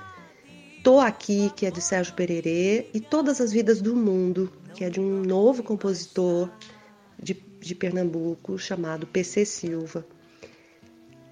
Tô 0.84 1.00
Aqui, 1.00 1.50
que 1.56 1.64
é 1.64 1.70
de 1.70 1.80
Sérgio 1.80 2.12
Pererê. 2.12 2.88
E 2.92 3.00
Todas 3.00 3.40
as 3.40 3.50
Vidas 3.50 3.80
do 3.80 3.96
Mundo, 3.96 4.52
que 4.74 4.84
é 4.84 4.90
de 4.90 5.00
um 5.00 5.22
novo 5.22 5.62
compositor 5.62 6.50
de, 7.18 7.32
de 7.32 7.74
Pernambuco 7.74 8.58
chamado 8.58 9.06
PC 9.06 9.46
Silva. 9.46 10.06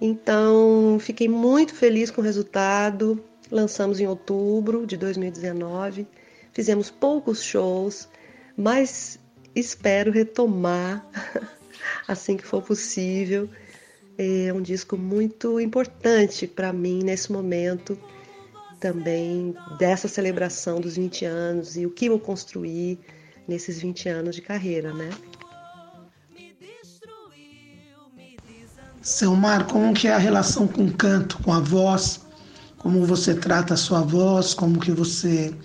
Então, 0.01 0.97
fiquei 0.99 1.29
muito 1.29 1.75
feliz 1.75 2.09
com 2.09 2.19
o 2.19 2.23
resultado. 2.23 3.23
Lançamos 3.51 3.99
em 3.99 4.07
outubro 4.07 4.87
de 4.87 4.97
2019. 4.97 6.07
Fizemos 6.51 6.89
poucos 6.89 7.43
shows, 7.43 8.09
mas 8.57 9.19
espero 9.53 10.11
retomar 10.11 11.07
assim 12.09 12.37
que 12.37 12.43
for 12.43 12.63
possível. 12.63 13.47
É 14.17 14.51
um 14.51 14.63
disco 14.63 14.97
muito 14.97 15.59
importante 15.59 16.47
para 16.47 16.73
mim 16.73 17.03
nesse 17.03 17.31
momento 17.31 17.95
também 18.83 19.55
dessa 19.79 20.09
celebração 20.09 20.81
dos 20.81 20.97
20 20.97 21.23
anos 21.23 21.77
e 21.77 21.85
o 21.85 21.89
que 21.89 22.07
eu 22.07 22.19
construí 22.19 22.99
nesses 23.47 23.79
20 23.79 24.09
anos 24.09 24.35
de 24.35 24.41
carreira, 24.41 24.93
né? 24.93 25.09
Selmar, 29.01 29.65
como 29.67 29.93
que 29.93 30.09
é 30.09 30.13
a 30.13 30.17
relação 30.17 30.67
com 30.67 30.85
o 30.85 30.93
canto, 30.93 31.37
com 31.43 31.53
a 31.53 31.61
voz? 31.61 32.25
Como 32.77 33.05
você 33.05 33.33
trata 33.33 33.73
a 33.73 33.77
sua 33.77 34.01
voz? 34.01 34.53
Como 34.53 34.77
que 34.77 34.91
você 34.91 35.55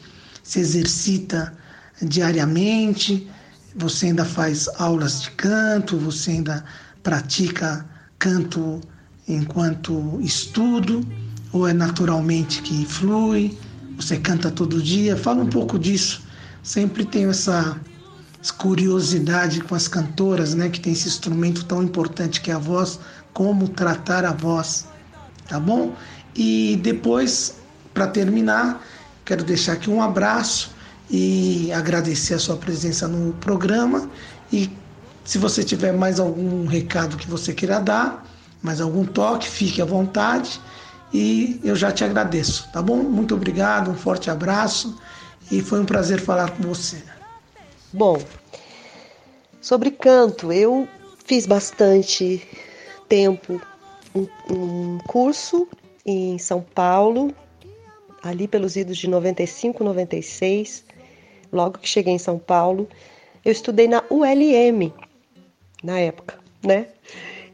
se 0.45 0.61
exercita 0.61 1.53
diariamente? 2.01 3.29
Você 3.75 4.07
ainda 4.07 4.25
faz 4.25 4.69
aulas 4.79 5.23
de 5.23 5.33
canto? 5.33 5.97
Você 5.99 6.31
ainda 6.31 6.65
pratica 7.03 7.85
canto 8.17 8.81
enquanto 9.27 10.21
estudo? 10.21 11.28
Ou 11.53 11.67
é 11.67 11.73
naturalmente 11.73 12.63
que 12.63 12.85
flui? 12.85 13.57
Você 13.97 14.19
canta 14.19 14.51
todo 14.51 14.83
dia? 14.83 15.17
Fala 15.17 15.43
um 15.43 15.49
pouco 15.49 15.79
disso. 15.79 16.23
Sempre 16.63 17.05
tenho 17.05 17.31
essa 17.31 17.81
curiosidade 18.57 19.61
com 19.61 19.75
as 19.75 19.89
cantoras, 19.89 20.55
né, 20.55 20.69
que 20.69 20.81
tem 20.81 20.93
esse 20.93 21.09
instrumento 21.09 21.65
tão 21.65 21.83
importante 21.83 22.41
que 22.41 22.51
é 22.51 22.55
a 22.55 22.59
voz, 22.59 22.99
como 23.33 23.69
tratar 23.69 24.25
a 24.25 24.33
voz, 24.33 24.87
tá 25.49 25.59
bom? 25.59 25.95
E 26.35 26.79
depois, 26.83 27.57
para 27.93 28.07
terminar, 28.07 28.83
quero 29.25 29.45
deixar 29.45 29.73
aqui 29.73 29.91
um 29.91 30.01
abraço 30.01 30.71
e 31.11 31.71
agradecer 31.73 32.35
a 32.35 32.39
sua 32.39 32.57
presença 32.57 33.09
no 33.09 33.33
programa 33.35 34.09
e 34.53 34.71
se 35.25 35.37
você 35.37 35.63
tiver 35.63 35.93
mais 35.93 36.19
algum 36.19 36.67
recado 36.67 37.17
que 37.17 37.29
você 37.29 37.53
queira 37.53 37.81
dar, 37.81 38.27
mais 38.63 38.81
algum 38.81 39.05
toque, 39.05 39.49
fique 39.49 39.83
à 39.83 39.85
vontade 39.85 40.61
e 41.13 41.61
eu 41.65 41.75
já 41.75 41.91
te 41.91 42.05
agradeço, 42.05 42.69
tá 42.73 42.83
bom? 42.83 42.97
Muito 42.97 43.35
obrigado, 43.35 43.91
um 43.91 43.97
forte 43.97 44.31
abraço 44.31 44.99
e 45.51 45.61
foi 45.63 45.81
um 45.81 45.87
prazer 45.87 46.21
falar 46.21 46.51
com 46.51 46.63
você. 46.63 47.03
Bom, 47.93 48.21
sobre 49.61 49.91
canto, 49.91 50.53
eu 50.53 50.87
fiz 51.25 51.47
bastante 51.47 52.47
tempo 53.09 53.61
um, 54.15 54.27
um 54.51 54.99
curso 55.07 55.67
em 56.05 56.39
São 56.39 56.61
Paulo, 56.61 57.35
ali 58.23 58.47
pelos 58.47 58.77
idos 58.77 58.99
de 58.99 59.09
95, 59.09 59.83
96. 59.83 60.85
Logo 61.51 61.79
que 61.79 61.89
cheguei 61.89 62.13
em 62.13 62.19
São 62.19 62.39
Paulo, 62.39 62.89
eu 63.45 63.53
estudei 63.53 63.89
na 63.89 64.03
ULM, 64.11 64.93
na 65.83 65.99
época, 65.99 66.39
né? 66.63 66.89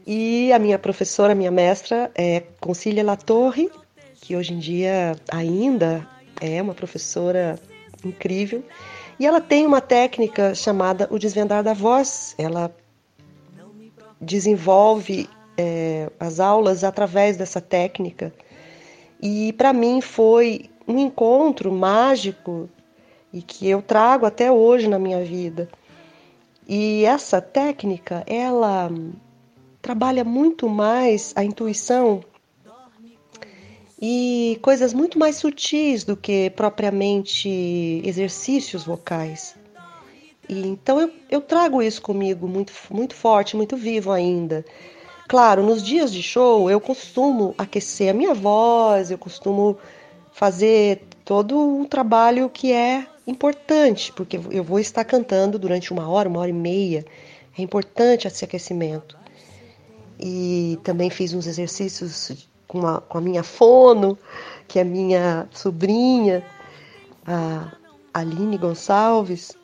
E 0.05 0.53
a 0.53 0.59
minha 0.59 0.77
professora, 0.77 1.33
minha 1.33 1.49
mestra 1.49 2.11
é 2.13 2.43
Concília 2.59 3.03
Latorre, 3.03 3.71
que 4.21 4.35
hoje 4.35 4.53
em 4.53 4.59
dia 4.59 5.15
ainda 5.31 6.07
é 6.39 6.61
uma 6.61 6.75
professora 6.75 7.59
incrível. 8.03 8.63
E 9.19 9.25
ela 9.25 9.41
tem 9.41 9.65
uma 9.65 9.81
técnica 9.81 10.53
chamada 10.53 11.07
o 11.09 11.17
desvendar 11.17 11.63
da 11.63 11.73
voz. 11.73 12.35
Ela 12.37 12.71
desenvolve 14.21 15.27
é, 15.57 16.09
as 16.19 16.39
aulas 16.39 16.83
através 16.83 17.35
dessa 17.35 17.59
técnica. 17.59 18.31
E 19.19 19.53
para 19.53 19.73
mim 19.73 20.01
foi 20.01 20.69
um 20.87 20.99
encontro 20.99 21.71
mágico 21.71 22.69
e 23.33 23.41
que 23.41 23.67
eu 23.67 23.81
trago 23.81 24.25
até 24.25 24.51
hoje 24.51 24.87
na 24.87 24.99
minha 24.99 25.23
vida. 25.23 25.67
E 26.67 27.05
essa 27.05 27.41
técnica, 27.41 28.23
ela 28.27 28.91
trabalha 29.85 30.23
muito 30.23 30.67
mais 30.67 31.31
a 31.35 31.43
intuição 31.43 32.23
e 34.01 34.57
coisas 34.59 34.95
muito 34.95 35.19
mais 35.19 35.35
sutis 35.35 36.03
do 36.03 36.17
que 36.17 36.49
propriamente 36.49 38.01
exercícios 38.03 38.83
vocais. 38.83 39.55
E, 40.49 40.65
então 40.65 40.99
eu, 40.99 41.11
eu 41.29 41.39
trago 41.39 41.83
isso 41.83 42.01
comigo 42.01 42.47
muito, 42.47 42.73
muito 42.89 43.13
forte, 43.13 43.55
muito 43.55 43.77
vivo 43.77 44.11
ainda. 44.11 44.65
Claro, 45.27 45.61
nos 45.61 45.83
dias 45.83 46.11
de 46.11 46.23
show 46.23 46.67
eu 46.67 46.81
costumo 46.81 47.53
aquecer 47.55 48.09
a 48.09 48.13
minha 48.13 48.33
voz, 48.33 49.11
eu 49.11 49.19
costumo 49.19 49.77
fazer 50.31 51.03
todo 51.23 51.59
um 51.59 51.85
trabalho 51.85 52.49
que 52.49 52.73
é 52.73 53.05
importante, 53.27 54.11
porque 54.13 54.39
eu 54.49 54.63
vou 54.63 54.79
estar 54.79 55.05
cantando 55.05 55.59
durante 55.59 55.93
uma 55.93 56.09
hora, 56.09 56.27
uma 56.27 56.39
hora 56.39 56.49
e 56.49 56.53
meia. 56.53 57.05
É 57.55 57.61
importante 57.61 58.25
esse 58.25 58.43
aquecimento. 58.43 59.24
E 60.27 60.79
também 60.81 61.11
fiz 61.11 61.35
uns 61.35 61.45
exercícios 61.45 62.49
com 62.67 62.87
a, 62.87 62.99
com 62.99 63.19
a 63.19 63.21
minha 63.21 63.43
fono, 63.43 64.17
que 64.67 64.79
é 64.79 64.83
minha 64.83 65.47
sobrinha, 65.51 66.43
a 67.27 67.71
Aline 68.11 68.57
Gonçalves. 68.57 69.55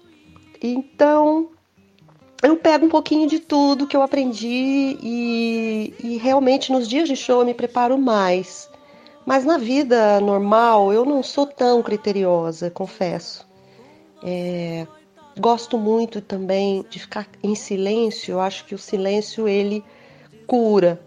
Então, 0.62 1.50
eu 2.43 2.56
pego 2.58 2.86
um 2.86 2.89
pouquinho 2.89 3.28
de 3.28 3.39
tudo 3.39 3.88
que 3.88 3.97
eu 3.97 4.04
aprendi 4.04 5.00
e, 5.02 5.95
e 6.00 6.17
realmente 6.17 6.71
nos 6.71 6.88
dias 6.88 7.10
de 7.10 7.15
show 7.15 7.39
eu 7.39 7.45
me 7.47 7.56
preparo 7.56 7.97
mais. 7.97 8.69
Mas 9.26 9.43
na 9.43 9.58
vida 9.58 10.21
normal 10.21 10.93
eu 10.93 11.04
não 11.04 11.24
sou 11.24 11.47
tão 11.47 11.82
criteriosa, 11.82 12.69
confesso. 12.69 13.47
É, 14.24 14.86
gosto 15.39 15.76
muito 15.76 16.21
também 16.21 16.86
de 16.88 17.00
ficar 17.00 17.28
em 17.41 17.56
silêncio. 17.56 18.34
Eu 18.34 18.39
acho 18.39 18.63
que 18.65 18.76
o 18.76 18.78
silêncio 18.78 19.47
ele 19.47 19.84
cura, 20.48 21.02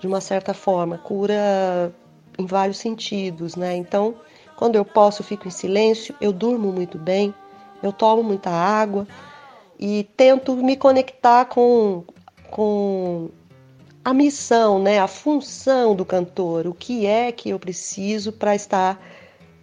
de 0.00 0.06
uma 0.06 0.20
certa 0.20 0.54
forma, 0.54 0.98
cura 0.98 1.92
em 2.38 2.46
vários 2.46 2.78
sentidos, 2.78 3.56
né? 3.56 3.74
Então, 3.76 4.14
quando 4.56 4.76
eu 4.76 4.84
posso, 4.84 5.22
eu 5.22 5.26
fico 5.26 5.48
em 5.48 5.50
silêncio, 5.50 6.14
eu 6.20 6.32
durmo 6.32 6.72
muito 6.72 6.98
bem, 6.98 7.34
eu 7.82 7.92
tomo 7.92 8.22
muita 8.22 8.50
água 8.50 9.06
e 9.78 10.08
tento 10.16 10.56
me 10.56 10.76
conectar 10.76 11.44
com, 11.46 12.04
com 12.50 13.30
a 14.04 14.14
missão, 14.14 14.80
né? 14.80 14.98
A 14.98 15.08
função 15.08 15.94
do 15.94 16.04
cantor, 16.04 16.66
o 16.66 16.74
que 16.74 17.06
é 17.06 17.30
que 17.32 17.50
eu 17.50 17.58
preciso 17.58 18.32
para 18.32 18.54
estar 18.54 19.00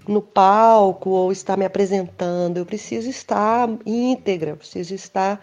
no 0.08 0.22
palco 0.22 1.10
ou 1.10 1.32
estar 1.32 1.58
me 1.58 1.66
apresentando, 1.66 2.58
eu 2.58 2.66
preciso 2.66 3.10
estar 3.10 3.68
íntegra, 3.86 4.52
eu 4.52 4.58
preciso 4.58 4.94
estar 4.94 5.42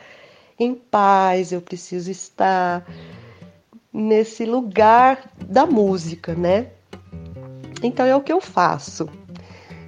em 0.58 0.74
paz, 0.74 1.52
eu 1.52 1.60
preciso 1.60 2.10
estar 2.10 2.86
nesse 3.92 4.44
lugar 4.44 5.30
da 5.46 5.66
música, 5.66 6.34
né? 6.34 6.68
Então 7.82 8.06
é 8.06 8.14
o 8.14 8.20
que 8.20 8.32
eu 8.32 8.40
faço. 8.40 9.08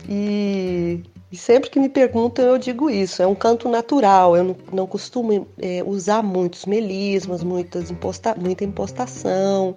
E, 0.08 1.02
e 1.30 1.36
sempre 1.36 1.70
que 1.70 1.80
me 1.80 1.88
perguntam, 1.88 2.44
eu 2.44 2.58
digo 2.58 2.90
isso: 2.90 3.22
é 3.22 3.26
um 3.26 3.34
canto 3.34 3.68
natural. 3.68 4.36
Eu 4.36 4.44
não, 4.44 4.56
não 4.72 4.86
costumo 4.86 5.46
é, 5.58 5.82
usar 5.84 6.22
muitos 6.22 6.66
melismas, 6.66 7.42
muitas 7.42 7.90
imposta, 7.90 8.34
muita 8.34 8.64
impostação 8.64 9.76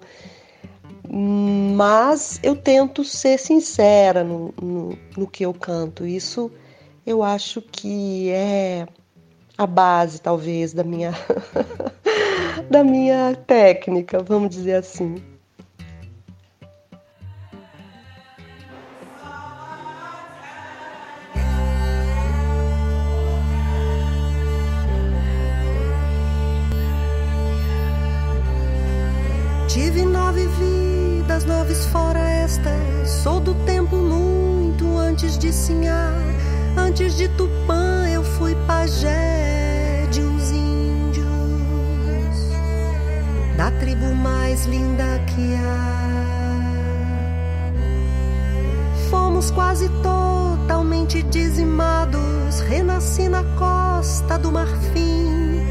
mas 1.10 2.38
eu 2.42 2.54
tento 2.54 3.02
ser 3.02 3.38
sincera 3.38 4.22
no, 4.22 4.52
no, 4.60 4.98
no, 5.16 5.26
que 5.26 5.44
eu 5.44 5.54
canto. 5.54 6.06
Isso 6.06 6.50
eu 7.06 7.22
acho 7.22 7.62
que 7.62 8.30
é 8.30 8.86
a 9.56 9.66
base, 9.66 10.20
talvez, 10.20 10.72
da 10.72 10.84
minha, 10.84 11.12
da 12.70 12.84
minha 12.84 13.34
técnica, 13.46 14.22
vamos 14.22 14.50
dizer 14.50 14.74
assim. 14.74 15.16
Tive 29.68 30.04
nove 30.04 30.46
vidas 30.46 31.28
das 31.28 31.44
noves 31.44 31.86
florestas. 31.86 33.10
Sou 33.22 33.38
do 33.38 33.54
tempo 33.64 33.96
muito 33.96 34.96
antes 34.96 35.38
de 35.38 35.52
Sinhá. 35.52 36.10
Antes 36.76 37.16
de 37.16 37.28
Tupã, 37.28 38.08
eu 38.08 38.24
fui 38.24 38.56
pajé 38.66 39.27
mais 44.48 44.64
linda 44.64 45.04
que 45.26 45.54
há. 45.56 46.08
Fomos 49.10 49.50
quase 49.50 49.90
totalmente 50.02 51.22
dizimados. 51.24 52.60
Renasci 52.60 53.28
na 53.28 53.44
costa 53.58 54.38
do 54.38 54.50
Marfim. 54.50 55.62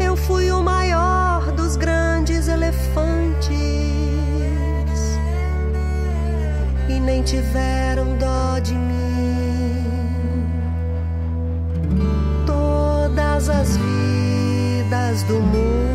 Eu 0.00 0.16
fui 0.16 0.50
o 0.50 0.62
maior 0.62 1.52
dos 1.52 1.76
grandes 1.76 2.48
elefantes 2.48 3.50
e 6.88 7.00
nem 7.00 7.22
tiveram 7.22 8.16
dó 8.16 8.58
de 8.60 8.72
mim. 8.74 9.84
Todas 12.46 13.50
as 13.50 13.76
vidas 13.76 15.22
do 15.24 15.34
mundo 15.34 15.91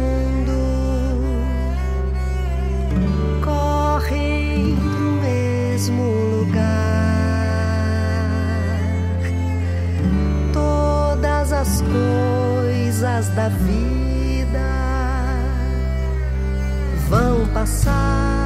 da 13.38 13.50
vida 13.50 14.67
vão 17.08 17.47
passar. 17.54 18.37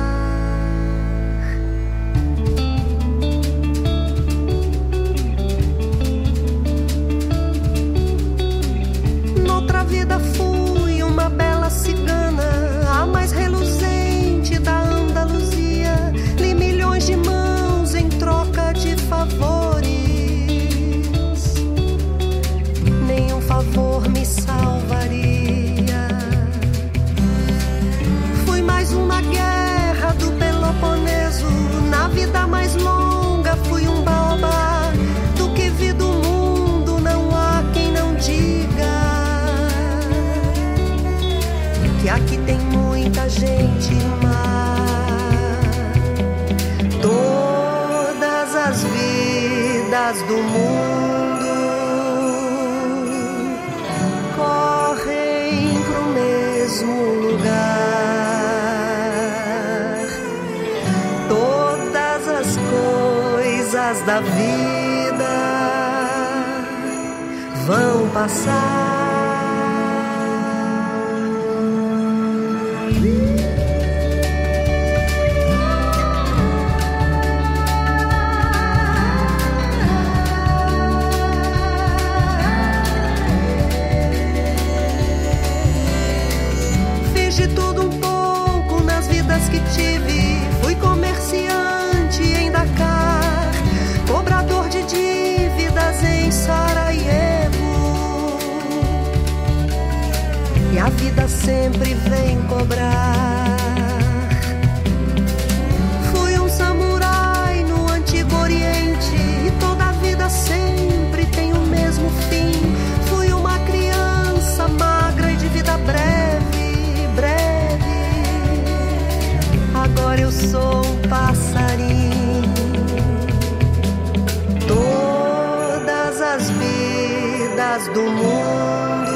Do 128.02 128.12
mundo 128.12 129.12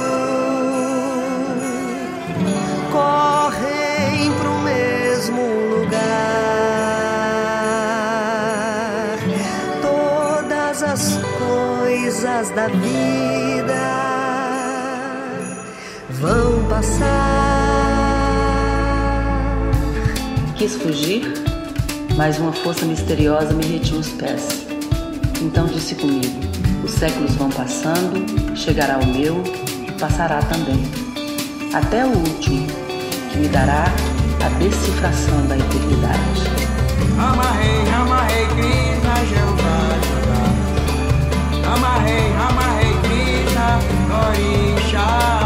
correm 2.92 4.32
pro 4.40 4.60
mesmo 4.60 5.42
lugar. 5.72 5.98
Todas 9.82 10.84
as 10.84 11.18
coisas 11.40 12.50
da 12.52 12.68
vida 12.68 13.74
vão 16.10 16.64
passar. 16.70 17.06
Quis 20.56 20.76
fugir, 20.76 21.34
mas 22.16 22.38
uma 22.38 22.54
força 22.54 22.86
misteriosa 22.86 23.52
me 23.54 23.66
retinha 23.66 24.00
os 24.00 24.10
pés. 24.10 24.68
Então 25.42 25.66
disse 25.66 25.96
comigo: 25.96 26.55
os 26.86 26.92
séculos 26.92 27.36
vão 27.36 27.50
passando, 27.50 28.56
chegará 28.56 29.00
o 29.00 29.08
meu, 29.08 29.44
passará 30.00 30.40
também. 30.44 30.80
Até 31.74 32.06
o 32.06 32.10
último 32.10 32.68
que 33.32 33.40
me 33.40 33.48
dará 33.48 33.86
a 34.46 34.50
decifração 34.60 35.48
da 35.48 35.58
eternidade. 35.58 36.44
Amarrei, 37.18 37.90
amarrei, 37.92 38.46
Krishna, 38.46 39.26
Jeová, 39.26 39.96
Amarrei, 41.74 42.34
amarrei, 42.36 42.94
Krishna, 43.02 43.80
Orixá. 44.28 45.45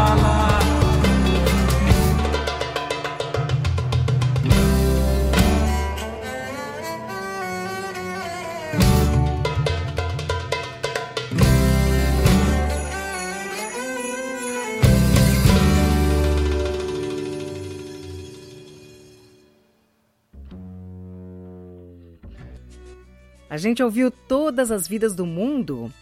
A 23.50 23.56
gente 23.56 23.82
ouviu 23.82 24.12
Todas 24.12 24.70
as 24.70 24.86
Vidas 24.86 25.12
do 25.12 25.26
Mundo. 25.26 25.92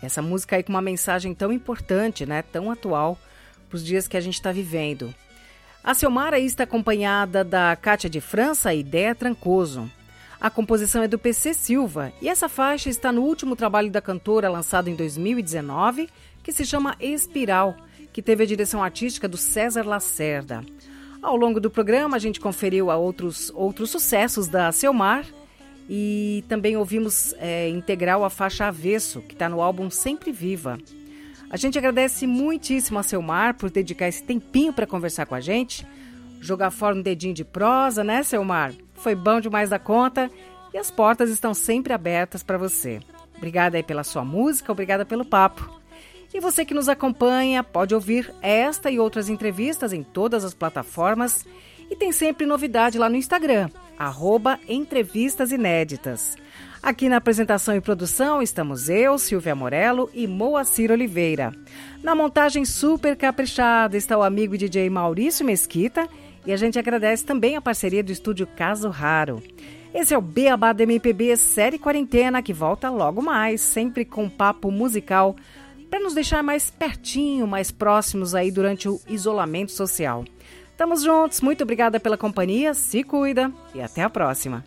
Essa 0.00 0.22
música 0.22 0.54
aí 0.54 0.62
com 0.62 0.72
uma 0.72 0.80
mensagem 0.80 1.34
tão 1.34 1.52
importante, 1.52 2.24
né? 2.24 2.42
Tão 2.42 2.70
atual 2.70 3.18
para 3.68 3.74
os 3.74 3.84
dias 3.84 4.06
que 4.06 4.16
a 4.16 4.20
gente 4.20 4.34
está 4.34 4.52
vivendo. 4.52 5.12
A 5.82 5.94
Selmara 5.94 6.38
está 6.38 6.62
acompanhada 6.62 7.42
da 7.42 7.74
Cátia 7.74 8.08
de 8.08 8.20
França 8.20 8.72
e 8.72 8.84
Dea 8.84 9.16
Trancoso. 9.16 9.90
A 10.40 10.48
composição 10.48 11.02
é 11.02 11.08
do 11.08 11.18
PC 11.18 11.54
Silva 11.54 12.12
e 12.22 12.28
essa 12.28 12.48
faixa 12.48 12.88
está 12.88 13.10
no 13.10 13.22
último 13.22 13.56
trabalho 13.56 13.90
da 13.90 14.00
cantora 14.00 14.48
lançado 14.48 14.88
em 14.88 14.94
2019, 14.94 16.08
que 16.40 16.52
se 16.52 16.64
chama 16.64 16.94
Espiral, 17.00 17.76
que 18.12 18.22
teve 18.22 18.44
a 18.44 18.46
direção 18.46 18.80
artística 18.80 19.26
do 19.26 19.36
César 19.36 19.82
Lacerda. 19.82 20.64
Ao 21.20 21.34
longo 21.34 21.58
do 21.58 21.70
programa, 21.70 22.16
a 22.16 22.20
gente 22.20 22.38
conferiu 22.38 22.92
a 22.92 22.96
outros, 22.96 23.50
outros 23.56 23.90
sucessos 23.90 24.46
da 24.46 24.70
Selmar 24.70 25.26
e 25.88 26.44
também 26.48 26.76
ouvimos 26.76 27.34
é, 27.38 27.68
integral 27.68 28.24
a 28.24 28.30
faixa 28.30 28.66
Avesso, 28.66 29.20
que 29.22 29.34
está 29.34 29.48
no 29.48 29.60
álbum 29.60 29.90
Sempre 29.90 30.32
Viva. 30.32 30.78
A 31.50 31.56
gente 31.56 31.78
agradece 31.78 32.26
muitíssimo 32.26 32.98
a 32.98 33.02
Selmar 33.02 33.54
por 33.54 33.70
dedicar 33.70 34.08
esse 34.08 34.22
tempinho 34.22 34.72
para 34.72 34.86
conversar 34.86 35.26
com 35.26 35.34
a 35.34 35.40
gente, 35.40 35.86
jogar 36.40 36.70
fora 36.70 36.96
um 36.96 37.02
dedinho 37.02 37.34
de 37.34 37.44
prosa, 37.44 38.02
né, 38.02 38.22
Selmar? 38.22 38.72
Foi 38.94 39.14
bom 39.14 39.40
demais 39.40 39.70
da 39.70 39.78
conta 39.78 40.30
e 40.72 40.78
as 40.78 40.90
portas 40.90 41.28
estão 41.28 41.52
sempre 41.52 41.92
abertas 41.92 42.42
para 42.42 42.56
você. 42.56 43.00
Obrigada 43.36 43.76
aí 43.76 43.82
pela 43.82 44.04
sua 44.04 44.24
música, 44.24 44.72
obrigada 44.72 45.04
pelo 45.04 45.24
papo. 45.24 45.82
E 46.32 46.40
você 46.40 46.64
que 46.64 46.72
nos 46.72 46.88
acompanha 46.88 47.62
pode 47.62 47.94
ouvir 47.94 48.32
esta 48.40 48.90
e 48.90 48.98
outras 48.98 49.28
entrevistas 49.28 49.92
em 49.92 50.02
todas 50.02 50.44
as 50.44 50.54
plataformas 50.54 51.44
e 51.90 51.96
tem 51.96 52.10
sempre 52.10 52.46
novidade 52.46 52.98
lá 52.98 53.08
no 53.08 53.16
Instagram, 53.16 53.68
arroba 54.02 54.58
Entrevistas 54.68 55.52
Inéditas. 55.52 56.36
Aqui 56.82 57.08
na 57.08 57.18
apresentação 57.18 57.76
e 57.76 57.80
produção 57.80 58.42
estamos 58.42 58.88
eu, 58.88 59.16
Silvia 59.16 59.54
Morello 59.54 60.10
e 60.12 60.26
Moacir 60.26 60.90
Oliveira. 60.90 61.52
Na 62.02 62.12
montagem 62.12 62.64
super 62.64 63.16
caprichada 63.16 63.96
está 63.96 64.18
o 64.18 64.24
amigo 64.24 64.58
DJ 64.58 64.90
Maurício 64.90 65.46
Mesquita 65.46 66.08
e 66.44 66.52
a 66.52 66.56
gente 66.56 66.80
agradece 66.80 67.24
também 67.24 67.54
a 67.54 67.60
parceria 67.60 68.02
do 68.02 68.10
estúdio 68.10 68.44
Caso 68.44 68.88
Raro. 68.88 69.40
Esse 69.94 70.12
é 70.12 70.18
o 70.18 70.22
Beabá 70.22 70.72
da 70.72 70.82
MPB 70.82 71.36
Série 71.36 71.78
Quarentena 71.78 72.42
que 72.42 72.52
volta 72.52 72.90
logo 72.90 73.22
mais, 73.22 73.60
sempre 73.60 74.04
com 74.04 74.28
papo 74.28 74.68
musical 74.72 75.36
para 75.88 76.00
nos 76.00 76.14
deixar 76.14 76.42
mais 76.42 76.70
pertinho, 76.70 77.46
mais 77.46 77.70
próximos 77.70 78.34
aí 78.34 78.50
durante 78.50 78.88
o 78.88 79.00
isolamento 79.06 79.70
social. 79.70 80.24
Estamos 80.72 81.04
juntos, 81.04 81.40
muito 81.40 81.62
obrigada 81.62 82.00
pela 82.00 82.18
companhia, 82.18 82.74
se 82.74 83.04
cuida 83.04 83.52
e 83.74 83.80
até 83.80 84.02
a 84.02 84.10
próxima. 84.10 84.64